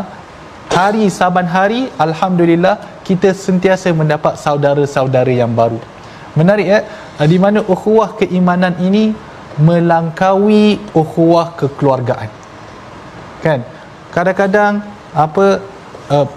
[0.70, 5.82] hari saban hari alhamdulillah kita sentiasa mendapat saudara-saudara yang baru.
[6.38, 6.80] Menarik ya
[7.26, 9.18] di mana ukhuwah keimanan ini
[9.62, 12.30] melangkaui ukhuwah kekeluargaan.
[13.46, 13.60] Kan?
[14.14, 14.82] Kadang-kadang
[15.14, 15.46] apa
[16.14, 16.28] uh,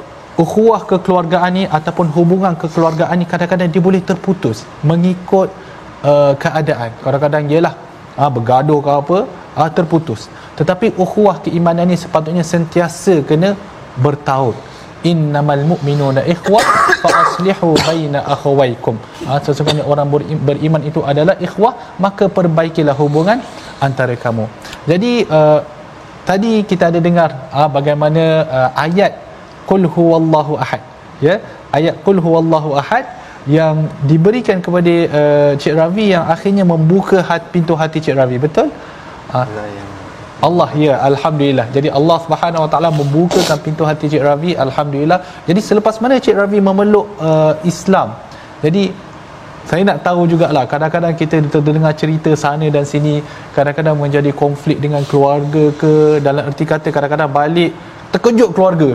[0.40, 5.48] ukhuwah kekeluargaan ni ataupun hubungan kekeluargaan ni kadang-kadang dia boleh terputus mengikut
[6.04, 6.90] uh, keadaan.
[7.04, 7.74] Kadang-kadang ialah
[8.20, 9.18] uh, bergaduh ke apa
[9.60, 10.32] uh, terputus.
[10.56, 13.56] Tetapi ukhuwah keimanan ni sepatutnya sentiasa kena
[13.96, 14.56] bertaut
[15.10, 16.64] innamal mu'minuna ikhwah
[17.02, 18.96] fa aslihu baina akhawaykum.
[19.28, 20.08] Ha, sesungguhnya orang
[20.48, 21.72] beriman itu adalah ikhwah
[22.04, 23.40] maka perbaikilah hubungan
[23.86, 24.44] antara kamu.
[24.90, 25.60] Jadi uh,
[26.28, 28.24] tadi kita ada dengar uh, bagaimana
[28.58, 29.12] uh, ayat
[29.70, 30.82] qul huwallahu ahad.
[31.20, 31.40] Ya
[31.78, 33.04] ayat qul huwallahu ahad
[33.48, 38.36] yang diberikan kepada uh, Cik Ravi yang akhirnya membuka hati, pintu hati Cik Ravi.
[38.36, 38.68] Betul?
[39.32, 39.46] Uh,
[40.48, 41.66] Allah ya alhamdulillah.
[41.76, 45.20] Jadi Allah Subhanahu Wa Taala membukakan pintu hati Cik Ravi alhamdulillah.
[45.48, 48.16] Jadi selepas mana Cik Ravi memeluk uh, Islam.
[48.64, 48.84] Jadi
[49.70, 53.14] saya nak tahu jugalah kadang-kadang kita terdengar cerita sana dan sini
[53.56, 55.92] kadang-kadang menjadi konflik dengan keluarga ke
[56.26, 57.70] dalam erti kata kadang-kadang balik
[58.12, 58.90] terkejut keluarga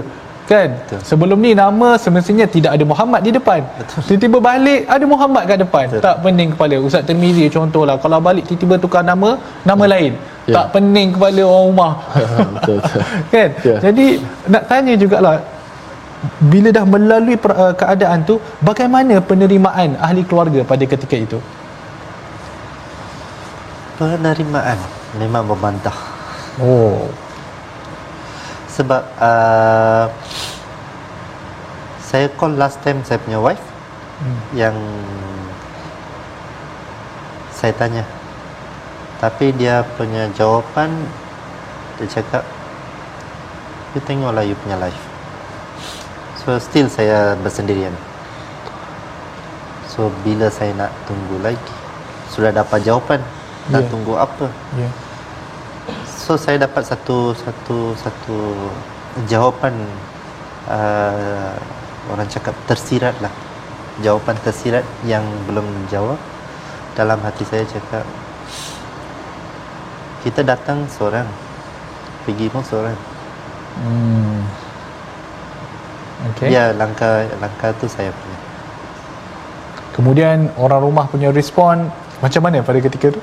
[0.45, 0.99] kan Betul.
[1.09, 3.59] sebelum ni nama semestinya tidak ada Muhammad di depan
[4.07, 6.03] tiba-tiba balik ada Muhammad kat depan Betul.
[6.05, 9.29] tak pening kepala Ustaz Tirmizi contohlah kalau balik tiba-tiba tukar nama
[9.69, 9.93] nama Betul.
[9.93, 10.11] lain
[10.45, 10.55] ya.
[10.57, 11.93] tak pening kepala orang rumah
[12.55, 12.79] Betul.
[13.33, 13.75] kan ya.
[13.85, 14.05] jadi
[14.53, 15.35] nak tanya jugalah
[16.51, 18.35] bila dah melalui per, uh, keadaan tu
[18.69, 21.39] bagaimana penerimaan ahli keluarga pada ketika itu
[23.97, 24.77] penerimaan
[25.17, 25.97] memang membantah
[26.61, 27.09] oh
[28.75, 30.11] sebab uh,
[32.03, 33.63] saya call last time saya punya wife
[34.19, 34.39] hmm.
[34.51, 34.75] yang
[37.55, 38.03] saya tanya.
[39.23, 40.91] Tapi dia punya jawapan
[41.95, 42.43] dia cakap
[43.95, 44.99] you tengoklah you punya life.
[46.43, 47.95] So still saya bersendirian.
[49.87, 51.73] So bila saya nak tunggu lagi
[52.27, 53.23] sudah dapat jawapan
[53.71, 53.89] nak yeah.
[53.89, 54.51] tunggu apa?
[54.75, 55.04] Yeah
[56.25, 58.37] so saya dapat satu satu satu
[59.29, 59.77] jawapan
[60.65, 61.53] uh,
[62.09, 63.29] orang cakap tersirat lah.
[64.01, 66.17] Jawapan tersirat yang belum menjawab.
[66.97, 68.01] Dalam hati saya cakap
[70.25, 71.29] kita datang seorang
[72.25, 72.97] pergi pun seorang.
[73.75, 74.39] Hmm.
[76.31, 76.47] okay.
[76.49, 78.39] ya langkah langkah tu saya punya.
[79.93, 81.85] Kemudian orang rumah punya respon
[82.17, 83.21] macam mana pada ketika tu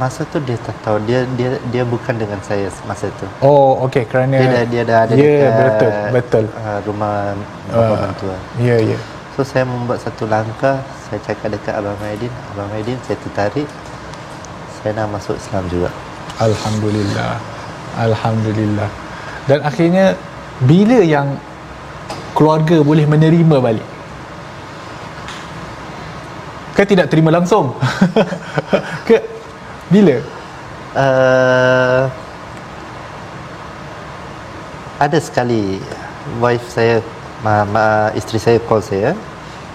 [0.00, 4.08] masa tu dia tak tahu dia dia dia bukan dengan saya masa tu oh okey
[4.08, 7.36] kerana dia dah dia dah ada yeah, dekat betul betul uh, rumah
[7.68, 9.02] uh, mentua ya yeah, ya yeah.
[9.38, 13.64] So saya membuat satu langkah Saya cakap dekat Abang Maidin Abang Maidin saya tertarik
[14.82, 15.88] Saya nak masuk Islam juga
[16.40, 17.36] Alhamdulillah.
[18.00, 18.88] Alhamdulillah.
[19.44, 20.16] Dan akhirnya
[20.64, 21.36] bila yang
[22.32, 23.84] keluarga boleh menerima balik?
[26.72, 27.76] Kan tidak terima langsung.
[29.08, 29.20] Ke
[29.90, 30.16] bila?
[30.94, 32.06] uh,
[35.02, 35.82] Ada sekali
[36.38, 37.02] Wife saya
[37.42, 39.10] ma, ma, Isteri saya call saya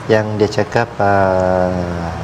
[0.07, 2.15] Yang dia cakap uh,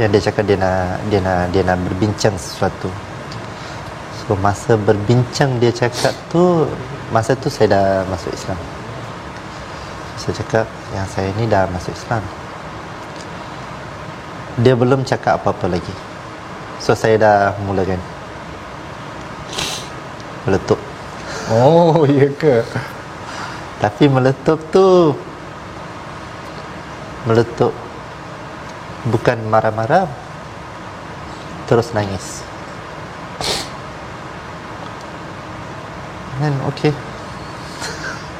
[0.00, 2.88] Yang dia cakap dia nak Dia nak, dia nak berbincang sesuatu.
[4.24, 6.64] So masa berbincang dia cakap tu
[7.12, 8.56] Masa tu saya dah masuk Islam.
[10.16, 12.24] Saya cakap Yang saya ni dah masuk Islam
[14.60, 15.94] Dia belum cakap apa-apa lagi
[16.76, 17.96] So saya dah mulakan
[20.44, 20.76] Meletup
[21.48, 22.60] Oh, ya ke?
[23.80, 25.16] Tapi meletup tu
[27.24, 27.72] Meletup
[29.08, 30.04] Bukan marah-marah
[31.64, 32.44] Terus nangis
[36.36, 36.92] Dan okey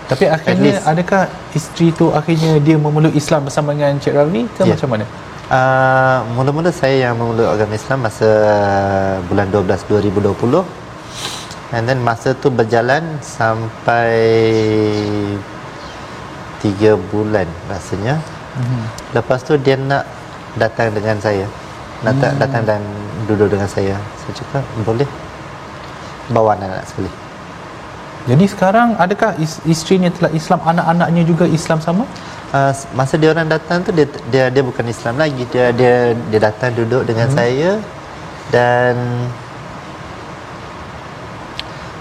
[0.07, 0.85] Tapi akhirnya least.
[0.85, 1.23] adakah
[1.57, 4.77] isteri tu akhirnya dia memeluk Islam bersama dengan Cik Ravi ke Ya.
[4.77, 5.07] macam mana?
[5.53, 8.31] Uh, Mula-mula saya yang memeluk agama Islam Masa
[9.29, 10.65] bulan 12 2020
[11.77, 14.17] And then masa tu berjalan Sampai
[16.65, 18.17] Tiga bulan rasanya
[18.53, 19.17] Mhm.
[19.17, 20.05] Lepas tu dia nak
[20.61, 21.49] datang dengan saya
[22.03, 22.37] nak hmm.
[22.37, 22.83] datang dan
[23.31, 25.07] duduk dengan saya Saya cakap boleh
[26.29, 27.11] Bawa anak-anak sekali
[28.29, 32.05] Jadi sekarang adakah is- isterinya telah Islam, anak-anaknya juga Islam sama?
[32.53, 35.43] Uh, Masa dia orang datang tu dia dia dia bukan Islam lagi.
[35.51, 37.37] Dia dia dia datang duduk dengan hmm.
[37.37, 37.71] saya
[38.53, 38.95] Dan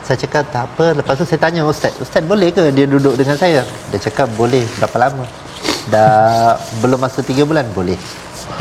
[0.01, 0.85] saya cakap tak apa.
[0.99, 3.63] Lepas tu saya tanya Ustaz Ustaz boleh ke dia duduk dengan saya?
[3.89, 4.67] Dia cakap boleh.
[4.77, 5.23] Berapa lama?
[5.87, 7.97] Dah belum masuk 3 bulan Boleh.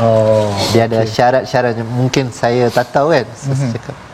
[0.01, 0.49] Oh.
[0.73, 3.27] Dia ada syarat-syaratnya Mungkin saya tak tahu kan.
[3.35, 4.10] So, Saya cakap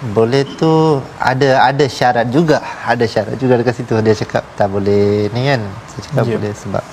[0.00, 2.64] boleh tu Ada ada syarat juga.
[2.88, 3.92] Ada syarat juga dekat situ.
[4.00, 5.60] Dia cakap tak boleh ni kan?
[5.92, 6.34] Saya cakap yeah.
[6.40, 6.84] boleh sebab.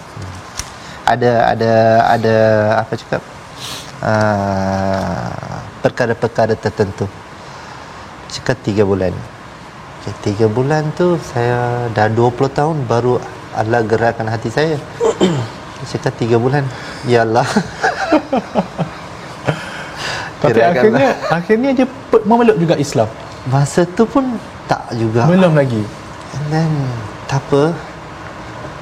[1.07, 1.71] Ada ada
[2.11, 2.35] ada
[2.83, 3.21] Apa cakap?
[4.03, 7.07] Uh, Perkara-perkara tertentu.
[8.27, 9.15] Cakap 3 bulan.
[10.03, 13.23] Okay, 3 bulan tu Saya dah 20 tahun Baru
[13.55, 14.75] Allah gerakkan hati saya.
[15.95, 16.67] Cakap 3 bulan.
[17.07, 17.47] Ya Allah
[20.37, 21.87] Tapi Kirakan akhirnya akhirnya dia
[22.25, 23.09] memeluk juga Islam.
[23.47, 24.35] Masa tu pun
[24.67, 25.79] tak juga Belum lagi.
[26.35, 26.71] And then
[27.31, 27.71] Tak apa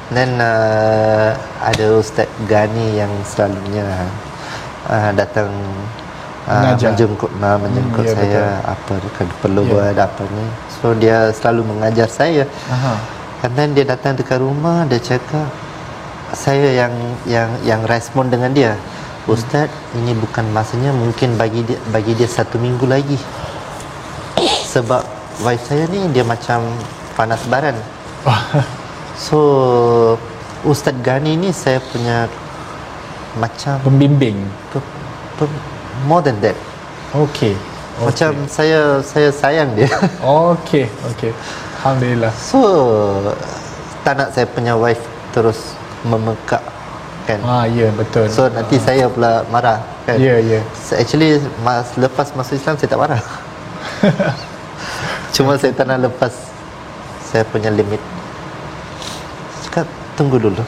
[0.09, 3.85] Then uh, Ada Ustaz Gani yang selalunya
[4.89, 5.53] uh, Datang
[6.49, 6.73] uh.
[6.73, 8.97] Menjemput, uh, menjemput Hmm, ya, saya Apa
[9.45, 10.45] perlu buat apa ni
[10.81, 12.97] So dia selalu mengajar saya Aha.
[13.45, 15.45] And then dia datang dekat rumah Dia cakap
[16.33, 16.93] Saya yang
[17.29, 18.73] Yang yang respon dengan dia
[19.25, 23.17] Ustaz Ini bukan masanya Mungkin bagi dia Bagi dia satu minggu lagi
[24.67, 25.01] Sebab
[25.41, 26.61] Wife saya ni Dia macam
[27.13, 27.73] Panas baran
[29.17, 29.39] So
[30.61, 32.29] Ustaz Gani ni Saya punya
[33.35, 34.37] Macam Pembimbing.
[34.69, 34.85] pe-
[35.35, 35.63] pe-
[36.05, 36.57] More than that
[37.15, 37.55] Okey.
[37.97, 39.87] Macam saya Saya sayang dia
[40.21, 40.85] Okey,
[41.15, 41.31] okey.
[41.79, 42.33] Alhamdulillah.
[42.35, 42.61] So
[44.03, 46.61] Tak nak saya punya wife Terus Memekak
[47.25, 48.29] Kan Ah, ya betul.
[48.29, 50.21] So nanti saya pula marah kan?
[50.21, 50.61] Ya, ya.
[50.77, 53.21] So, actually mas, lepas masuk Islam saya tak marah.
[55.35, 56.31] Cuma saya tak nak lepas
[57.25, 57.99] saya punya limit.
[59.65, 60.61] Cakap tunggu dulu.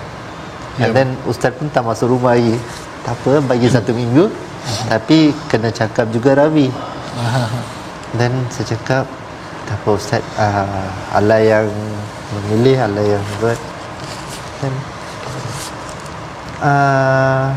[0.81, 0.89] Ya.
[0.89, 2.57] And then ustaz pun tak masuk rumah lagi.
[3.05, 4.27] Tak apa bagi satu minggu.
[4.91, 6.67] Tapi kena cakap juga Rabi.
[8.19, 9.05] Then saya cakap
[9.69, 11.67] tak apa ustaz uh, Allah yang
[12.33, 13.59] memilih Allah yang buat.
[14.59, 14.73] Then
[16.61, 17.47] uh,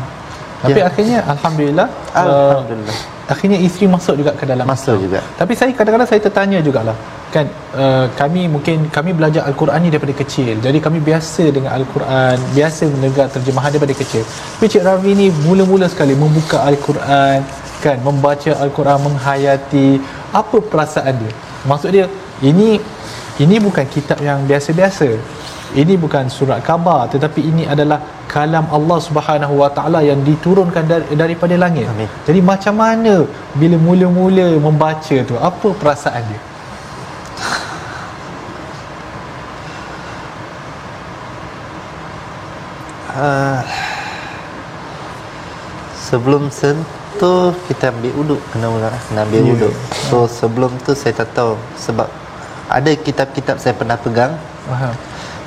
[0.61, 0.85] Tapi ya.
[0.89, 2.97] akhirnya alhamdulillah Alhamdulillah.
[2.97, 5.03] Uh, akhirnya isteri masuk juga ke dalam Masuk Islam.
[5.07, 5.19] juga.
[5.39, 6.97] Tapi saya kadang-kadang saya tertanya jugalah.
[7.31, 10.59] Kan uh, kami mungkin kami belajar al-Quran ni daripada kecil.
[10.59, 14.23] Jadi kami biasa dengan al-Quran, biasa mendengar terjemahan daripada kecil.
[14.27, 17.39] Tapi Cik Ravi ni mula-mula sekali membuka al-Quran,
[17.79, 19.87] kan membaca al-Quran menghayati
[20.35, 21.33] apa perasaan dia.
[21.65, 22.05] Maksud dia
[22.43, 22.77] ini
[23.39, 25.07] ini bukan kitab yang biasa-biasa.
[25.71, 31.15] Ini bukan surat khabar tetapi ini adalah kalam Allah Subhanahu Wa Taala yang diturunkan dari,
[31.15, 31.87] daripada langit.
[31.87, 32.11] Amin.
[32.27, 33.23] Jadi macam mana
[33.55, 36.41] bila mula-mula membaca tu apa perasaan dia?
[43.11, 43.59] Uh,
[45.95, 48.67] sebelum sentuh kita ambil uduk kena
[49.07, 49.53] kena ambil yeah.
[49.55, 49.73] uduk.
[50.11, 52.11] So sebelum tu saya tak tahu sebab
[52.67, 54.35] ada kitab-kitab saya pernah pegang
[54.67, 54.95] Faham.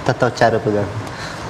[0.05, 0.90] Tak tahu cara pegang.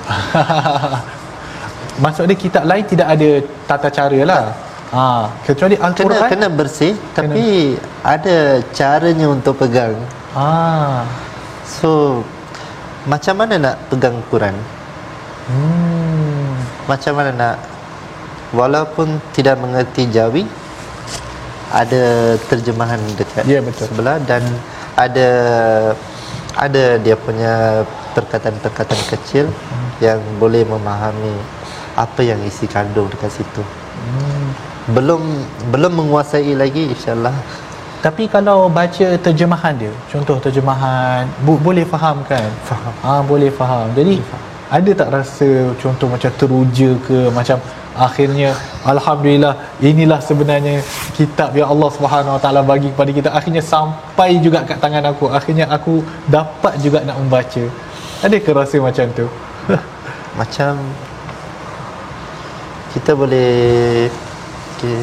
[2.02, 3.28] Maksud dia kitab lain tidak ada
[3.66, 4.44] tata cara lah.
[4.94, 6.28] Ha, kecuali Kena Al-Quran.
[6.30, 7.74] kena bersih tapi
[8.06, 9.94] ada caranya untuk pegang.
[10.34, 11.02] Ah.
[11.66, 12.22] So
[13.06, 14.54] macam mana nak pegang Quran?
[15.50, 16.54] Hmm.
[16.86, 17.56] Macam mana nak
[18.54, 20.46] walaupun tidak mengerti Jawi
[21.74, 23.90] ada terjemahan dekat Ya, betul.
[23.90, 24.46] sebelah dan
[24.94, 25.28] ada
[26.54, 27.82] ada dia punya
[28.16, 29.46] perkataan-perkataan kecil
[29.98, 31.34] yang boleh memahami
[31.94, 33.62] apa yang isi kandung dekat situ.
[34.96, 35.22] Belum
[35.72, 37.34] belum menguasai lagi insyaallah.
[38.04, 42.52] Tapi kalau baca terjemahan dia, contoh terjemahan, bu- boleh faham kan?
[42.68, 42.92] Faham.
[43.00, 43.88] Ah, boleh faham.
[43.96, 44.20] Jadi
[44.68, 45.48] ada tak rasa
[45.80, 47.56] contoh macam teruja ke macam
[47.94, 48.50] akhirnya
[48.92, 50.82] alhamdulillah inilah sebenarnya
[51.14, 55.30] kitab yang Allah Subhanahu Wa Taala bagi kepada kita akhirnya sampai juga kat tangan aku
[55.30, 57.64] akhirnya aku dapat juga nak membaca
[58.24, 59.28] ada ke rasa macam tu?
[60.40, 60.80] Macam
[62.96, 64.08] kita boleh
[64.74, 64.98] okay,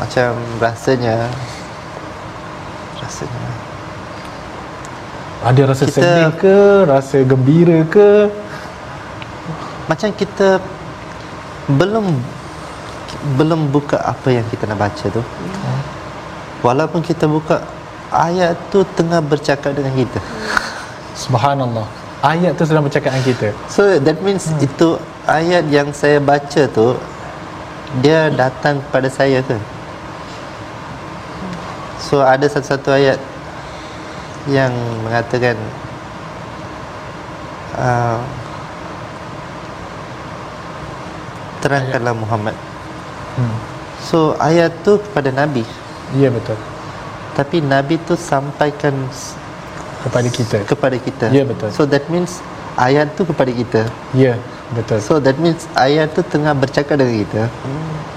[0.00, 1.30] macam rasanya
[2.98, 3.44] rasanya.
[5.46, 6.56] Ada rasa Kita- sedih ke
[6.90, 8.28] rasa gembira ke?
[9.86, 10.60] Macam kita
[11.70, 12.18] belum
[13.38, 15.22] belum buka apa yang kita nak baca tu.
[16.66, 17.62] Walaupun kita buka
[18.10, 20.20] ayat tu tengah bercakap dengan kita.
[21.14, 23.48] Subhanallah ayat tu sedang bercakap dengan kita.
[23.70, 24.66] So that means hmm.
[24.66, 24.98] itu
[25.28, 26.98] ayat yang saya baca tu
[28.02, 29.56] dia datang kepada saya ke?
[32.02, 33.18] So ada satu-satu ayat
[34.48, 34.72] yang
[35.04, 35.56] mengatakan
[37.76, 38.20] uh,
[41.60, 42.56] terangkanlah Muhammad.
[43.38, 43.54] Hmm.
[44.02, 45.62] so ayat tu kepada Nabi.
[46.18, 46.58] Ya betul.
[47.38, 49.06] Tapi Nabi tu sampaikan
[50.04, 50.58] kepada kita.
[50.64, 51.26] Kepada kita.
[51.34, 51.70] Ya, betul.
[51.74, 52.38] so that means
[52.78, 53.80] ayat tu kepada kita.
[54.14, 54.38] Ya
[54.72, 54.98] betul.
[55.02, 57.42] So that means ayat tu tengah bercakap dengan kita.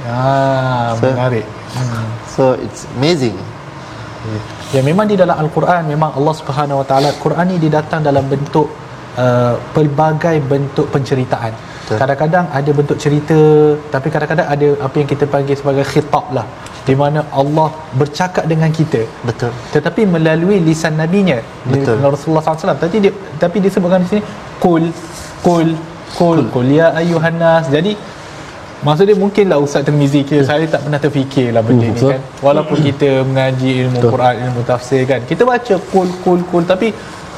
[0.06, 1.46] Ah So- menarik.
[1.74, 2.08] Hmm.
[2.28, 3.36] so it's amazing.
[4.72, 4.86] Ya.
[4.86, 8.70] Memang di dalam Al-Quran memang Allah Subhanahu Wa Taala Quran ni dia datang dalam bentuk
[9.18, 11.52] uh, pelbagai bentuk penceritaan.
[11.58, 11.98] Betul.
[11.98, 13.40] Kadang-kadang ada bentuk cerita
[13.90, 16.46] tapi kadang-kadang ada apa yang kita panggil sebagai khitab lah
[16.82, 19.06] di mana Allah bercakap dengan kita.
[19.22, 19.54] Betul.
[19.70, 22.02] Tetapi melalui lisan nabinya Di- Betul.
[22.02, 24.22] Rasulullah SAW tadi dia tapi disebutkan di sini
[24.58, 24.90] kul
[25.42, 25.78] kul
[26.14, 27.94] kul kul ya ayuhan nas jadi
[28.82, 32.22] maksud dia mungkinlah Ustaz Tirmizi kira saya tak pernah terfikir lah benda Hmm, ni kan.
[32.42, 34.12] Walaupun kita mengaji ilmu Betul.
[34.12, 36.90] Quran ilmu tafsir kan kita baca kul kul kul tapi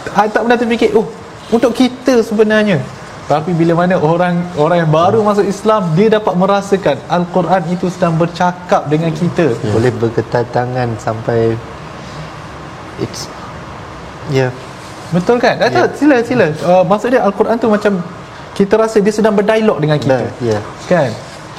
[0.10, 1.04] ah, tak pernah terfikir oh
[1.52, 2.80] untuk kita sebenarnya
[3.24, 8.20] tapi bila mana orang orang yang baru masuk Islam dia dapat merasakan Al-Quran itu sedang
[8.20, 11.56] bercakap dengan kita boleh bergetar tangan sampai
[13.00, 13.32] it's
[14.28, 14.52] ya yeah.
[15.14, 15.56] Betul kan?
[15.62, 15.86] Tak Ya.
[15.86, 15.88] yeah.
[15.94, 16.46] sila sila.
[16.66, 18.02] Uh, maksud dia Al-Quran tu macam
[18.58, 20.26] kita rasa dia sedang berdialog dengan kita.
[20.42, 20.58] ya
[20.90, 21.14] Kan?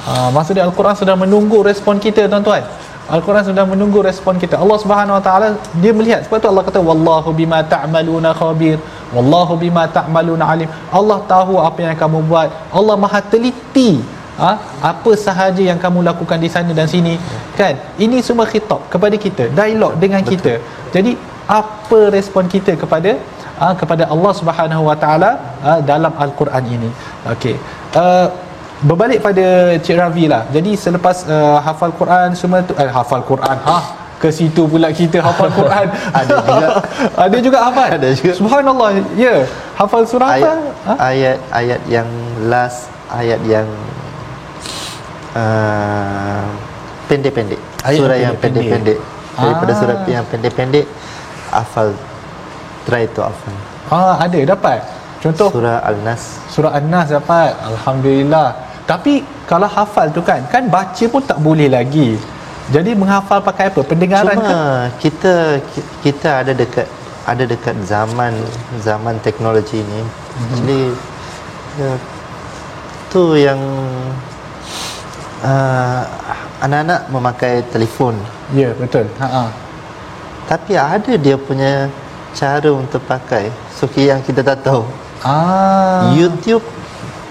[0.05, 2.61] Uh, maksud dia Al-Quran sedang menunggu respon kita tuan-tuan.
[3.07, 4.59] Al-Quran sedang menunggu respon kita.
[4.59, 5.47] Allah Subhanahu Wa Taala
[5.79, 6.27] dia melihat.
[6.27, 8.75] Sebab tu Allah kata wallahu bima ta'maluna khabir.
[9.15, 10.69] Wallahu bima ta'maluna alim.
[10.97, 12.49] Allah tahu apa yang kamu buat.
[12.79, 13.91] Allah Maha teliti.
[14.35, 14.51] Ha?
[14.91, 17.15] apa sahaja yang kamu lakukan di sana dan sini
[17.55, 20.31] kan ini semua khitab kepada kita dialog dengan Betul.
[20.35, 20.53] kita
[20.91, 21.11] jadi
[21.59, 23.15] apa respon kita kepada
[23.63, 25.31] uh, kepada Allah Subhanahu Wa Taala
[25.63, 26.89] uh, dalam al-Quran ini
[27.31, 27.55] okey
[27.95, 28.27] uh,
[28.83, 29.45] berbalik pada
[29.79, 33.77] Cik Ravi lah jadi selepas uh, hafal Quran semua tu eh, hafal Quran ha
[34.25, 36.67] ke situ pula kita hafal Quran Ada juga.
[37.13, 38.33] ada juga hafal Ada juga.
[38.33, 39.39] subhanallah ya yeah.
[39.77, 40.57] hafal surah apa ayat
[40.89, 40.93] ha?
[40.97, 42.09] ayat ayat yang
[42.49, 43.69] last ayat yang
[45.37, 46.45] uh,
[47.05, 48.97] pendek-pendek Ayat surah yang pendek-pendek.
[49.37, 49.77] daripada Ah.
[49.77, 50.85] surah yang pendek-pendek
[51.53, 51.93] hafal
[52.89, 53.53] try to hafal
[53.93, 54.81] ah ada dapat
[55.21, 58.55] contoh surah al-nas Surah An-Nas dapat Alhamdulillah
[58.87, 62.15] Tapi kalau hafal tu kan Kan baca pun tak boleh lagi
[62.65, 63.81] Jadi menghafal pakai apa?
[63.81, 64.89] Pendengaran cuma kan?
[64.97, 65.33] kita
[65.69, 66.87] ki- kita ada dekat
[67.23, 68.33] ada dekat zaman
[68.79, 70.55] zaman teknologi ni Mhm.
[70.55, 70.79] jadi
[71.75, 71.91] ya,
[73.07, 73.57] tu yang
[75.41, 76.01] uh,
[76.59, 78.13] anak-anak memakai telefon
[78.51, 79.49] Ya betul ha.
[80.45, 81.89] Tapi ada dia punya
[82.31, 83.49] cara untuk pakai.
[83.73, 84.85] So yang kita tak tahu.
[85.25, 86.61] Ah, YouTube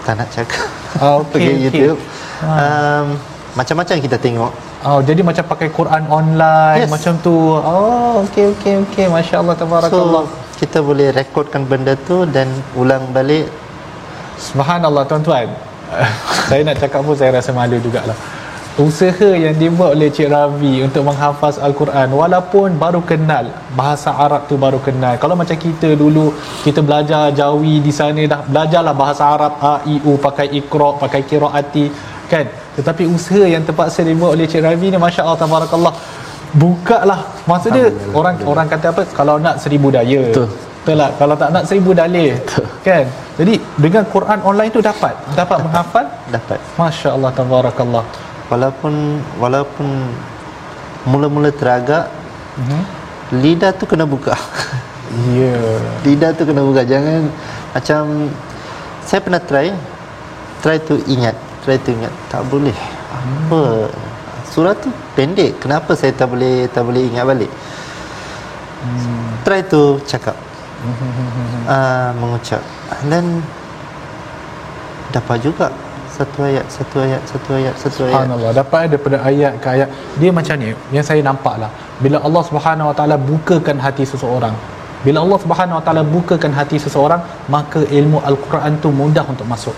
[0.03, 0.67] tak nak cakap.
[0.99, 1.63] Ah, Pergi okey.
[1.63, 1.99] YouTube.
[2.43, 2.59] Ah.
[2.99, 3.07] Um,
[3.55, 4.51] macam-macam kita tengok.
[4.85, 6.93] Oh, jadi macam pakai Quran online Yes.
[6.93, 7.33] macam tu.
[7.57, 9.07] Oh, okey okey okey.
[9.09, 10.25] Masya-Allah tabarakallah.
[10.29, 13.49] So kita boleh rekodkan benda tu dan ulang balik.
[14.37, 15.49] Subhanallah tuan-tuan.
[16.49, 18.17] saya nak cakap pun saya rasa malu jugalah.
[18.75, 23.47] usaha yang dibuat oleh Cik Ravi untuk menghafaz Al-Quran walaupun baru kenal
[23.79, 26.35] bahasa Arab tu baru kenal kalau macam kita dulu
[26.67, 31.23] kita belajar jawi di sana dah belajarlah bahasa Arab A, I, U pakai ikra pakai
[31.23, 31.87] kiraati
[32.27, 35.95] kan tetapi usaha yang terpaksa dibuat oleh Cik Ravi ni Masya Allah Tabarakallah.
[36.55, 39.03] Buka lah maksudnya orang orang kata apa?
[39.11, 40.31] Kalau nak seribu daya.
[40.31, 40.47] Betul.
[40.55, 42.35] Betul lah kalau tak nak seribu dalil.
[42.87, 43.11] Kan?
[43.39, 45.15] Jadi dengan Quran online tu dapat.
[45.35, 46.07] Dapat menghafal?
[46.31, 46.59] Dapat.
[46.79, 48.05] Masya Allah Tabarakallah.
[48.51, 49.89] Walaupun walaupun
[51.09, 52.07] mula-mula teragak
[52.55, 52.83] Mhm.
[53.43, 54.35] lidah tu kena buka.
[55.31, 55.55] Ya.
[55.55, 55.79] Yeah.
[56.07, 56.83] lidah tu kena buka.
[56.83, 57.31] Jangan
[57.75, 58.31] macam
[59.03, 59.71] saya pernah try
[60.63, 62.77] try tu ingat try tu ingat tak boleh.
[63.17, 63.89] Apa?
[64.53, 65.57] Surah tu pendek.
[65.59, 67.53] Kenapa saya tak boleh tak boleh ingat balik?
[69.49, 70.37] Try tu cakap.
[71.65, 72.61] Uh, mengucap.
[73.09, 73.41] Then
[75.11, 75.73] dapat juga.
[76.15, 78.15] Satu ayat satu ayat satu ayat satu ayat.
[78.23, 78.51] Subhanallah.
[78.55, 79.89] Dapat daripada ayat ke ayat.
[80.21, 80.71] Dia macam ni.
[80.95, 81.73] Yang saya nampak lah.
[81.99, 84.55] Bila Allah Subhanahu Wa Taala bukakan hati seseorang
[85.05, 87.21] bila Allah Subhanahu Wa Taala bukakan hati seseorang
[87.55, 89.77] maka ilmu al-Quran tu mudah untuk masuk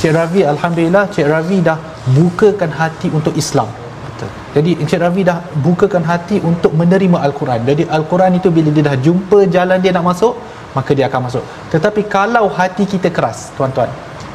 [0.00, 1.78] Cik Ravi alhamdulillah Cik Ravi dah
[2.16, 3.68] bukakan hati untuk Islam
[4.06, 7.64] betul jadi Encik Ravi dah bukakan hati untuk menerima Al-Quran.
[7.64, 10.36] Jadi Al-Quran itu bila dia dah jumpa jalan dia nak masuk,
[10.76, 11.44] maka dia akan masuk.
[11.72, 13.88] Tetapi kalau hati kita keras, tuan-tuan.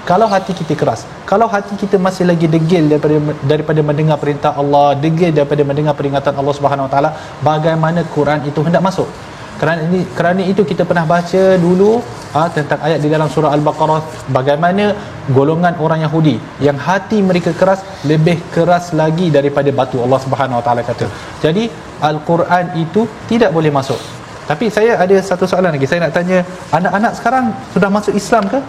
[0.09, 3.15] Kalau hati kita keras, kalau hati kita masih lagi degil daripada
[3.51, 7.09] daripada mendengar perintah Allah, degil daripada mendengar peringatan Allah Subhanahu Wa Taala,
[7.43, 9.09] bagaimana Quran itu hendak masuk?
[9.61, 11.91] Kerana ini kerana itu kita pernah baca dulu
[12.35, 14.01] ha, tentang ayat di dalam surah Al-Baqarah
[14.37, 14.85] bagaimana
[15.37, 16.35] golongan orang Yahudi
[16.67, 17.81] yang hati mereka keras
[18.11, 21.07] lebih keras lagi daripada batu Allah Subhanahu Wa Taala kata.
[21.45, 21.65] Jadi
[22.09, 23.99] Al-Quran itu tidak boleh masuk.
[24.49, 25.87] Tapi saya ada satu soalan lagi.
[25.89, 26.37] Saya nak tanya
[26.77, 27.45] anak-anak sekarang
[27.75, 28.59] sudah masuk Islam ke?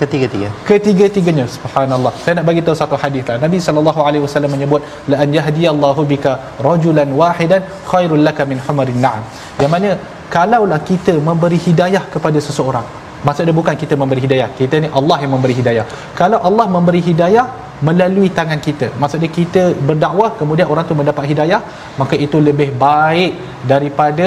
[0.00, 2.12] Ketiga-tiga Ketiga-tiganya subhanallah.
[2.22, 3.36] Saya nak bagi tahu satu hadis lah.
[3.44, 4.80] Nabi sallallahu alaihi wasallam menyebut
[5.12, 6.32] la an yahdiyallahu bika
[6.68, 9.22] rajulan wahidan khairul laka min humarin na'am.
[9.62, 9.90] Yang mana
[10.36, 12.86] kalaulah kita memberi hidayah kepada seseorang.
[13.26, 14.48] Maksudnya bukan kita memberi hidayah.
[14.58, 15.86] Kita ni Allah yang memberi hidayah.
[16.20, 17.46] Kalau Allah memberi hidayah
[17.88, 18.86] melalui tangan kita.
[19.02, 21.60] Maksudnya kita berdakwah kemudian orang tu mendapat hidayah,
[22.00, 23.32] maka itu lebih baik
[23.72, 24.26] daripada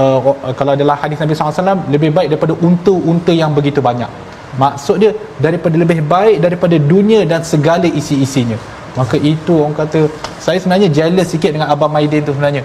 [0.00, 0.18] uh,
[0.58, 4.10] kalau adalah hadis Nabi SAW lebih baik daripada unta-unta yang begitu banyak
[4.56, 8.56] maksud dia daripada lebih baik daripada dunia dan segala isi-isinya
[8.96, 10.08] maka itu orang kata
[10.40, 12.64] saya sebenarnya jealous sikit dengan Abang Maidin tu sebenarnya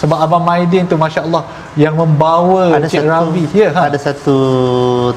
[0.00, 1.44] sebab Abang Maidin tu Masya Allah
[1.76, 3.80] yang membawa ada Cik satu Ravi ya, ha.
[3.92, 4.36] ada satu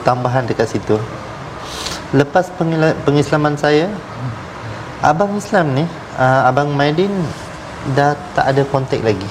[0.03, 0.99] tambahan dekat situ
[2.12, 3.88] lepas pengila- pengislaman saya
[4.99, 5.86] abang Islam ni
[6.20, 7.14] uh, abang Maidin
[7.95, 9.30] dah tak ada kontak lagi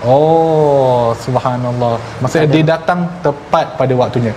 [0.00, 2.00] Oh, subhanallah.
[2.24, 4.32] Maksudnya dia datang tepat pada waktunya.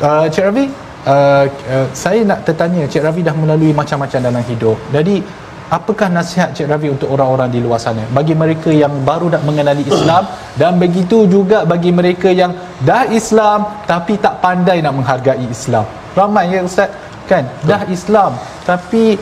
[0.00, 0.64] Uh, Cik Ravi,
[1.06, 4.76] uh, uh, saya nak tertanya, Cik Ravi dah melalui macam-macam dalam hidup.
[4.90, 5.24] Jadi,
[5.72, 8.04] apakah nasihat Cik Ravi untuk orang-orang di luar sana?
[8.12, 10.28] Bagi mereka yang baru nak mengenali Islam
[10.60, 12.52] dan begitu juga bagi mereka yang
[12.84, 15.86] dah Islam tapi tak pandai nak menghargai Islam.
[16.14, 16.90] Ramai ya Ustaz?
[17.24, 17.48] Kan?
[17.64, 18.36] Dah Islam
[18.68, 19.16] tapi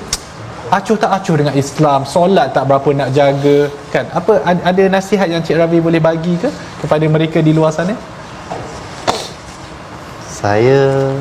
[0.72, 5.28] acuh tak acuh dengan Islam solat tak berapa nak jaga kan apa ad- ada nasihat
[5.28, 6.48] yang Cik Ravi boleh bagi ke
[6.80, 7.92] kepada mereka di luar sana
[10.32, 11.12] saya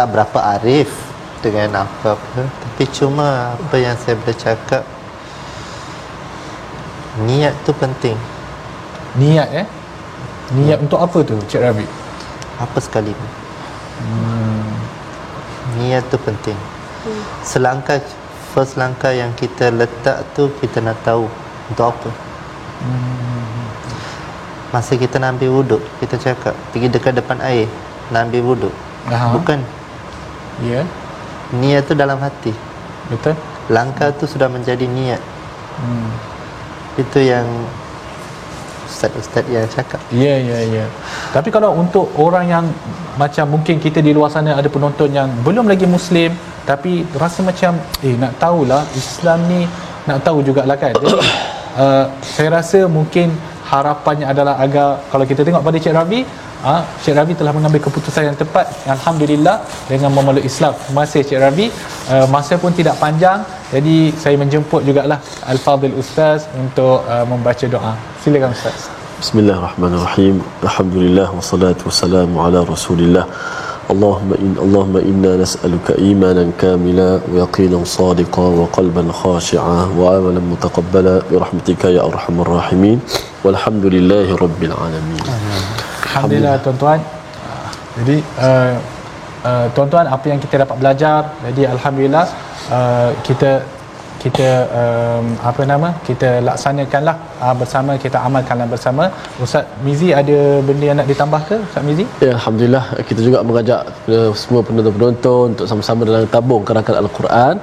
[0.00, 0.88] tak berapa arif
[1.44, 4.80] dengan apa-apa tapi cuma apa yang saya boleh cakap
[7.28, 8.16] niat tu penting.
[9.20, 9.66] Niat eh?
[10.56, 11.84] Niat untuk apa tu Cik Ravi
[12.56, 13.30] apa sekali pun.
[15.76, 16.56] Niat tu penting.
[17.44, 18.00] Selangkah
[18.56, 21.28] first langkah yang kita letak tu kita nak tahu
[21.68, 22.08] untuk apa.
[24.72, 27.68] Masa kita nak ambil wuduk kita cakap pergi dekat depan air
[28.08, 28.74] nak ambil wuduk.
[29.08, 29.32] Aha.
[29.32, 29.58] bukan
[30.64, 30.82] ya.
[31.56, 32.54] Niat tu dalam hati.
[33.10, 33.34] Betul.
[33.70, 35.22] Langkah tu sudah menjadi niat.
[35.80, 36.12] Hmm.
[36.98, 37.46] itu yang
[38.84, 39.96] ustaz-ustaz yang cakap.
[40.12, 40.84] Ya ya ya.
[41.32, 42.64] Tapi kalau untuk orang yang
[43.16, 46.34] macam mungkin kita di luar sana ada penonton yang belum lagi muslim
[46.68, 49.64] tapi rasa macam eh nak tahulah Islam ni
[50.04, 50.92] nak tahu jugalah kan?
[50.92, 51.16] Jadi
[51.80, 53.32] uh, saya rasa mungkin
[53.70, 56.20] harapannya adalah agar kalau kita tengok pada Cik Ravi
[56.69, 59.57] uh, Cik Ravi telah mengambil keputusan yang tepat Alhamdulillah
[59.91, 61.67] dengan memeluk Islam terima kasih Cik Ravi
[62.13, 63.39] uh, masa pun tidak panjang
[63.75, 65.19] jadi saya menjemput jugalah
[65.53, 67.93] Al-Fadhil Ustaz untuk uh, membaca doa
[68.23, 70.43] silakan Ustaz Bismillahirrahmanirrahim.
[70.59, 73.23] Alhamdulillah wassalatu wassalamu ala Rasulillah.
[73.93, 82.01] اللهم إن اللهم إنا نسألك إيمانا كاملا ويقينا صادقا وقلبا خاشعا وعملا متقبلا برحمتك يا
[82.01, 82.99] أرحم الراحمين
[83.43, 85.23] والحمد لله رب العالمين
[86.10, 87.00] Alhamdulillah tuan-tuan.
[87.98, 88.74] Jadi uh,
[89.48, 91.20] uh, tuan-tuan apa yang kita dapat belajar?
[91.46, 92.26] Jadi alhamdulillah
[92.76, 93.50] uh, kita
[94.22, 94.48] kita
[94.80, 95.88] um, apa nama?
[96.08, 99.04] Kita laksanakanlah uh, bersama kita amalkanlah bersama.
[99.44, 100.38] Ustaz Mizi ada
[100.68, 102.04] benda yang nak ditambah ke Ustaz Mizi?
[102.24, 102.84] Ya, Alhamdulillah.
[103.08, 103.80] Kita juga mengajak
[104.16, 107.56] uh, semua penonton-penonton untuk sama-sama dalam tabung kerangka Al-Quran.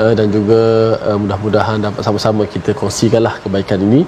[0.00, 0.62] Uh, dan juga
[1.02, 4.06] uh, mudah-mudahan dapat sama-sama kita kongsikanlah kebaikan ini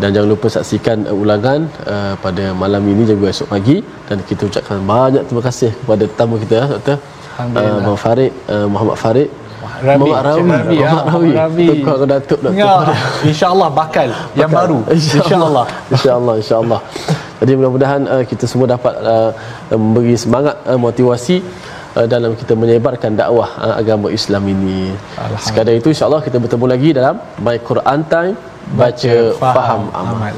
[0.00, 3.76] dan jangan lupa saksikan uh, ulangan uh, pada malam ini juga esok pagi
[4.08, 6.96] dan kita ucapkan banyak terima kasih kepada tetamu kita ya, Dr.
[7.34, 9.30] Uh, Muhammad Farid uh, Muhammad Farid
[9.84, 11.30] Rabi, Muhammad Rawi, Rabi, ya, Muhammad Rawi.
[11.34, 11.66] Rabi.
[11.72, 12.60] Tukar ke Datuk, Datuk.
[12.60, 12.72] Ya,
[13.26, 14.78] insya-Allah bakal, yang baru.
[14.96, 15.66] Insya-Allah.
[15.92, 16.80] InsyaAllah, insyaAllah.
[17.42, 19.30] Jadi mudah-mudahan uh, kita semua dapat uh,
[19.74, 21.36] memberi semangat, uh, motivasi
[21.98, 24.94] uh, dalam kita menyebarkan dakwah uh, agama Islam ini.
[25.42, 28.34] Sekadar itu insyaAllah kita bertemu lagi dalam My Quran Time,
[28.72, 30.32] baca, faham, amal.